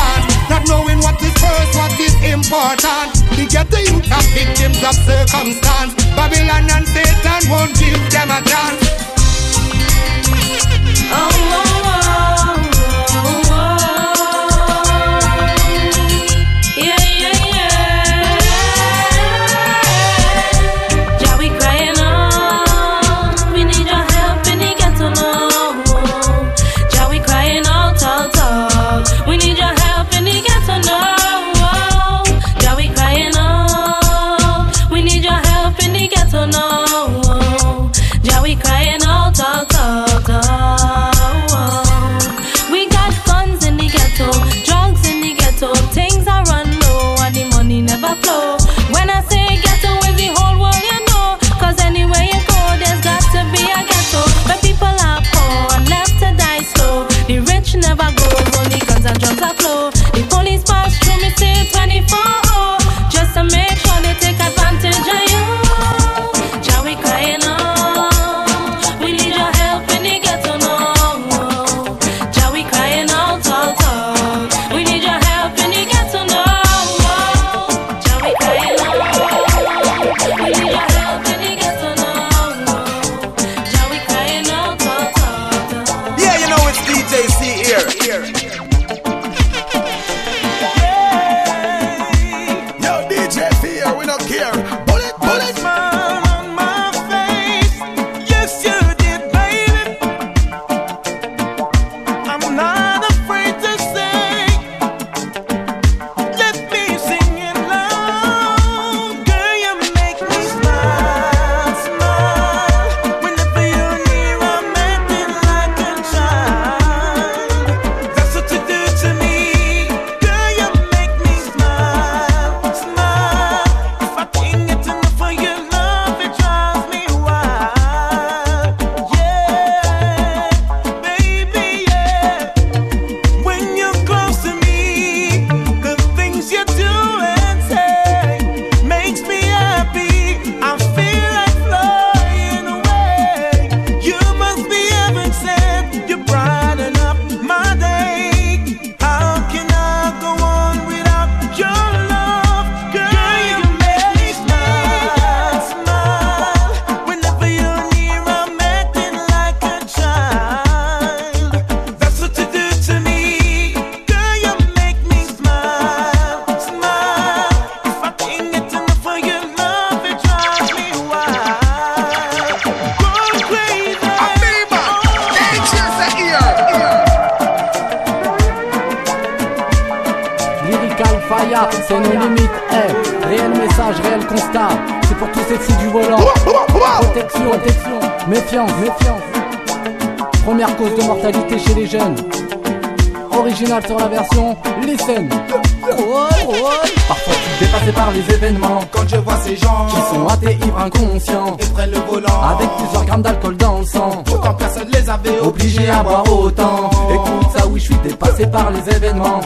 Not 0.58 0.66
knowing 0.66 0.98
what 0.98 1.22
is 1.22 1.32
first, 1.34 1.74
what 1.76 2.00
is 2.00 2.14
important. 2.26 3.14
To 3.36 3.46
get 3.46 3.70
the 3.70 3.78
youth 3.78 4.10
are 4.10 4.26
victims 4.34 4.82
of 4.82 4.94
circumstance. 5.06 5.94
Babylon 6.16 6.66
and 6.74 6.84
Satan 6.84 7.48
won't 7.48 7.78
give 7.78 7.94
them 8.10 8.28
a 8.30 8.42
chance. 8.42 8.82
Oh, 11.10 11.30
oh, 11.30 11.82
oh, 11.84 12.07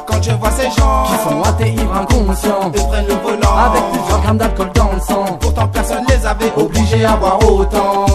Quand 0.06 0.22
je 0.22 0.30
vois 0.32 0.50
ces 0.50 0.64
gens 0.64 1.04
qui 1.04 1.28
sont 1.28 1.42
athées, 1.42 1.72
ivres, 1.72 1.94
inconscients. 1.94 2.72
Et 2.74 2.78
prennent 2.78 3.06
le 3.06 3.14
volant 3.14 3.56
Avec 3.56 3.82
plusieurs 3.92 4.22
grammes 4.22 4.38
d'alcool 4.38 4.70
dans 4.74 4.90
le 4.92 5.00
sang. 5.00 5.24
Pourtant 5.40 5.68
personne 5.68 6.04
les 6.08 6.26
avait 6.26 6.52
Obligé 6.56 7.04
à 7.04 7.16
boire 7.16 7.38
autant. 7.50 8.06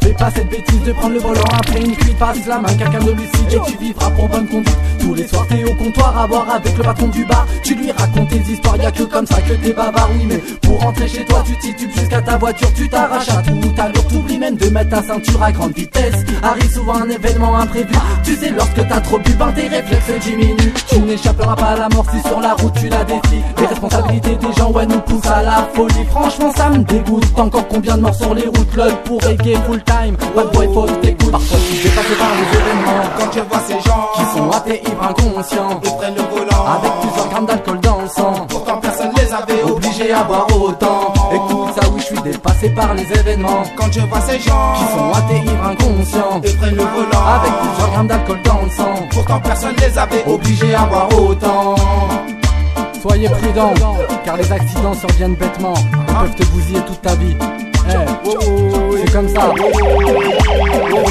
Fais 0.00 0.12
pas 0.12 0.30
cette 0.30 0.50
bêtise 0.50 0.82
de 0.82 0.92
prendre 0.92 1.14
le 1.14 1.20
volant 1.20 1.40
après 1.50 1.80
une 1.80 1.96
cuite 1.96 2.18
Passe 2.18 2.46
la 2.46 2.58
main 2.58 2.68
quelqu'un 2.68 2.98
d'homicide 2.98 3.52
et 3.52 3.70
tu 3.70 3.78
vivras 3.78 4.10
pour 4.10 4.28
bonne 4.28 4.46
conduite 4.46 4.76
Tous 5.00 5.14
les 5.14 5.26
soirs 5.26 5.46
t'es 5.48 5.64
au 5.64 5.74
comptoir 5.74 6.18
à 6.18 6.26
boire 6.26 6.46
avec 6.54 6.76
le 6.76 6.84
patron 6.84 7.08
du 7.08 7.24
bar 7.24 7.46
Tu 7.62 7.74
lui 7.74 7.90
racontes 7.90 8.28
tes 8.28 8.52
histoires, 8.52 8.76
y'a 8.76 8.90
que 8.90 9.04
comme 9.04 9.26
ça 9.26 9.40
que 9.40 9.54
t'es 9.54 9.72
bavard 9.72 10.10
Oui 10.12 10.26
mais 10.28 10.36
pour 10.62 10.80
rentrer 10.80 11.08
chez 11.08 11.24
toi 11.24 11.42
tu 11.46 11.56
titubes 11.58 11.90
jusqu'à 11.90 12.20
ta 12.20 12.36
voiture 12.36 12.68
Tu 12.74 12.88
t'arraches 12.88 13.30
à 13.30 13.42
tout 13.42 13.74
à 13.78 13.88
l'heure 13.88 14.06
T'oublies 14.08 14.23
de 14.56 14.68
mettre 14.70 14.90
ta 14.90 15.02
ceinture 15.02 15.42
à 15.42 15.52
grande 15.52 15.72
vitesse. 15.72 16.14
Arrive 16.42 16.72
souvent 16.72 16.94
un 16.94 17.08
événement 17.08 17.56
imprévu. 17.56 17.94
Tu 18.22 18.36
sais 18.36 18.50
lorsque 18.50 18.86
t'as 18.88 19.00
trop 19.00 19.18
bu 19.18 19.32
ben 19.32 19.52
tes 19.52 19.68
réflexes 19.68 20.24
diminuent. 20.24 20.72
Tu 20.88 20.98
n'échapperas 21.00 21.56
pas 21.56 21.66
à 21.66 21.76
la 21.76 21.88
mort 21.88 22.06
si 22.12 22.20
sur 22.28 22.40
la 22.40 22.54
route 22.54 22.72
tu 22.80 22.88
la 22.88 23.04
défies. 23.04 23.42
Les 23.58 23.66
responsabilités 23.66 24.36
des 24.36 24.52
gens 24.56 24.70
ouais 24.72 24.86
nous 24.86 25.00
poussent 25.00 25.26
à 25.26 25.42
la 25.42 25.68
folie. 25.74 26.04
Franchement 26.10 26.52
ça 26.54 26.70
me 26.70 26.78
dégoûte 26.78 27.24
Encore 27.36 27.66
combien 27.68 27.96
de 27.96 28.02
morts 28.02 28.14
sur 28.14 28.34
les 28.34 28.46
routes. 28.46 28.74
Lol 28.76 28.92
pour 29.04 29.20
reggae 29.22 29.56
full 29.66 29.82
time 29.84 30.16
de 30.16 30.42
boy 30.52 30.68
faut 30.72 30.86
t'écoutes. 31.02 31.30
Parfois 31.32 31.58
tu 31.68 31.76
fais 31.76 31.88
passer 31.94 32.14
par 32.14 32.28
les 32.34 32.58
événements. 32.58 33.02
Quand 33.18 33.32
je 33.32 33.40
vois 33.40 33.60
ces 33.66 33.88
gens 33.88 34.08
Qui 34.14 34.36
sont 34.36 34.50
athées 34.50 34.82
ivres 34.86 35.02
inconscients. 35.02 35.80
Ils 35.84 35.90
prennent 35.96 36.14
le 36.14 36.22
volant. 36.22 36.64
Avec 36.78 36.92
plusieurs 37.00 37.28
grammes 37.28 37.46
d'alcool 37.46 37.80
dans 37.80 38.02
le 38.02 38.08
sang. 38.08 38.46
Pourtant 38.48 38.78
personne 38.78 39.10
les 39.16 39.32
avait 39.32 39.62
Obligé 39.64 40.12
à 40.12 40.22
boire 40.24 40.46
autant. 40.60 41.12
Écoute 41.32 41.74
ça 41.74 41.83
suis 42.14 42.32
dépassé 42.32 42.70
par 42.70 42.94
les 42.94 43.02
événements. 43.02 43.62
Quand 43.76 43.90
je 43.92 44.00
vois 44.00 44.20
ces 44.20 44.38
gens 44.38 44.74
qui 44.74 44.84
sont 44.84 45.12
ivres, 45.34 45.66
inconscients, 45.66 46.40
et 46.42 46.52
prennent 46.52 46.76
le 46.76 46.82
volant 46.82 47.26
avec 47.26 47.52
plusieurs 47.52 47.90
grammes 47.92 48.06
d'alcool 48.06 48.38
dans 48.44 48.62
le 48.62 48.70
sang. 48.70 48.94
Pourtant 49.10 49.40
personne 49.40 49.74
les 49.78 49.98
avait 49.98 50.24
obligés 50.26 50.74
à 50.74 50.84
boire 50.86 51.08
autant. 51.18 51.74
Soyez 53.00 53.28
prudents, 53.28 53.74
car 54.24 54.36
les 54.36 54.50
accidents 54.50 54.94
surviennent 54.94 55.34
bêtement. 55.34 55.74
Ils 55.76 56.14
peuvent 56.14 56.34
te 56.34 56.44
bousiller 56.46 56.80
toute 56.86 57.02
ta 57.02 57.14
vie. 57.16 57.36
Eh, 57.86 57.92
c'est 58.98 59.12
comme 59.12 59.28
ça. 59.28 59.52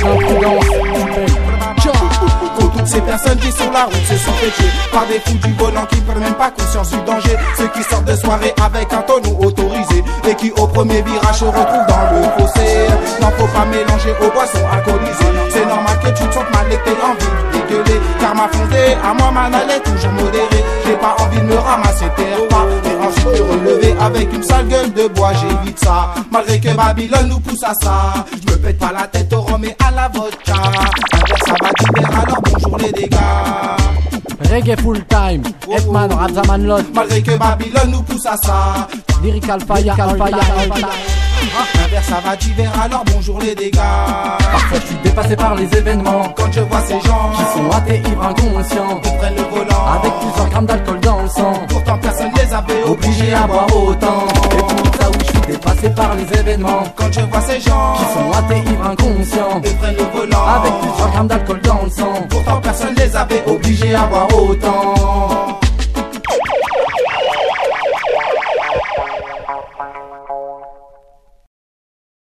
L'imprudence, 0.03 0.65
tu 0.65 0.79
payes. 0.79 0.81
Pour 0.81 0.81
toutes 0.81 0.82
ces 2.85 3.01
personnes 3.01 3.37
qui 3.37 3.51
sur 3.51 3.71
la 3.71 3.85
route 3.85 4.05
se 4.07 4.17
sont 4.17 4.31
fait 4.33 4.51
Par 4.91 5.05
des 5.07 5.19
fous 5.19 5.37
du 5.37 5.53
volant 5.53 5.85
qui 5.85 5.99
prennent 6.01 6.19
même 6.19 6.33
pas 6.33 6.51
conscience 6.51 6.89
du 6.89 6.97
danger. 7.01 7.35
Ceux 7.57 7.67
qui 7.67 7.83
sortent 7.83 8.05
de 8.05 8.15
soirée 8.15 8.53
avec 8.63 8.91
un 8.93 9.01
tonneau 9.01 9.37
autorisé 9.39 10.03
Et 10.29 10.35
qui 10.35 10.51
au 10.51 10.67
premier 10.67 11.01
virage 11.01 11.39
se 11.39 11.45
retrouvent 11.45 11.87
dans 11.87 12.19
le 12.19 12.41
fossé. 12.41 12.87
N'en 13.21 13.31
faut 13.31 13.47
pas 13.47 13.65
mélanger 13.65 14.13
aux 14.21 14.31
boissons 14.31 14.65
alcoolisées. 14.71 15.33
C'est 15.49 15.65
normal 15.65 15.99
que 16.03 16.09
tu 16.09 16.27
te 16.27 16.33
sentes 16.33 16.51
mal 16.51 16.71
et 16.71 16.77
que 16.77 16.83
t'aies 16.83 17.03
envie 17.03 17.62
Car 18.19 18.35
ma 18.35 18.47
fondée, 18.47 18.95
à 19.03 19.13
moi 19.13 19.31
ma 19.31 19.47
elle 19.47 19.71
est 19.71 19.79
toujours 19.81 20.11
modérée. 20.13 20.63
J'ai 20.85 20.93
pas 20.93 21.15
envie 21.19 21.39
de 21.39 21.43
me 21.43 21.55
ramasser 21.55 22.05
terre 22.15 22.47
pas. 22.49 22.65
Et 22.85 23.05
ensuite 23.05 23.25
me 23.25 23.51
relever 23.51 23.95
avec 23.99 24.33
une 24.33 24.43
sale 24.43 24.67
gueule 24.67 24.93
de 24.93 25.07
bois 25.07 25.31
J'évite 25.33 25.79
ça, 25.79 26.13
malgré 26.31 26.59
que 26.59 26.75
Babylone 26.75 27.29
nous 27.29 27.39
pousse 27.39 27.63
à 27.63 27.73
ça 27.73 28.25
Je 28.45 28.53
me 28.53 28.57
pète 28.57 28.77
pas 28.77 28.91
la 28.91 29.07
tête 29.07 29.31
au 29.33 29.41
rhum 29.41 29.63
et 29.63 29.75
à 29.85 29.91
la 29.91 30.07
vodka. 30.09 30.53
Ça 31.45 31.53
va 31.61 31.69
d'hiver 31.79 32.21
alors 32.21 32.41
bonjour 32.43 32.77
les 32.77 32.91
dégâts. 32.91 33.17
Reggae 34.51 34.79
full 34.81 35.03
time, 35.05 35.43
Hetman, 35.69 36.11
Razaman 36.11 36.67
Lot. 36.67 36.85
Malgré 36.93 37.21
que 37.21 37.31
Babylone 37.37 37.91
nous 37.91 38.01
pousse 38.03 38.25
à 38.25 38.37
ça. 38.37 38.87
Lyrical 39.23 39.59
fire, 39.61 39.95
fire, 39.95 40.17
fire. 40.17 40.89
Un 41.43 41.87
verre 41.87 42.03
ça 42.03 42.19
va 42.21 42.35
d'hiver 42.35 42.71
alors 42.81 43.03
bonjour 43.13 43.39
les 43.39 43.53
dégâts. 43.53 43.75
Parfois 43.75 44.79
je 44.79 44.85
suis 44.87 44.95
dépassé 45.03 45.35
par 45.35 45.55
les 45.55 45.65
événements. 45.77 46.33
Quand 46.35 46.51
je 46.51 46.61
vois 46.61 46.81
ces 46.81 46.99
gens 47.01 47.31
qui 47.35 47.43
sont 47.57 47.69
athées, 47.69 48.01
ivres, 48.09 48.23
inconscients. 48.23 48.99
Qui 49.01 49.09
prennent 49.17 49.35
le 49.35 49.43
volant. 49.43 49.85
Avec 49.99 50.13
plusieurs 50.19 50.49
grammes 50.49 50.65
d'alcool 50.65 50.99
dans 51.01 51.21
le 51.21 51.27
sang. 51.27 51.53
Pourtant 51.67 51.97
personne 51.97 52.31
les 52.35 52.53
avait 52.53 52.83
Obligés. 52.85 53.33
À 53.33 53.47
boire 53.47 53.67
autant. 53.75 54.27
Et 54.51 54.57
pour 54.57 54.95
ça 54.95 55.09
où 55.09 55.13
je 55.19 55.25
suis 55.25 55.41
dépassé 55.47 55.89
par 55.89 56.15
les 56.15 56.39
événements. 56.39 56.83
Quand 56.95 57.11
je 57.11 57.21
vois 57.21 57.41
ces 57.41 57.59
gens 57.59 57.93
qui 57.97 58.03
sont 58.13 58.31
athées, 58.31 58.69
ivres, 58.71 58.87
inconscients. 58.87 59.61
Qui 59.61 59.73
prennent 59.75 59.97
le 59.97 60.19
volant. 60.19 60.45
Avec 60.47 60.73
plusieurs 60.79 61.11
grammes 61.11 61.27
d'alcool 61.27 61.61
dans 61.61 61.81
le 61.83 61.89
sang. 61.89 62.13
Pourtant 62.29 62.61
personne 62.61 62.95
les 62.95 63.15
avait 63.15 63.43
Obligés 63.47 63.95
à 63.95 64.05
boire 64.05 64.27
autant 64.33 65.59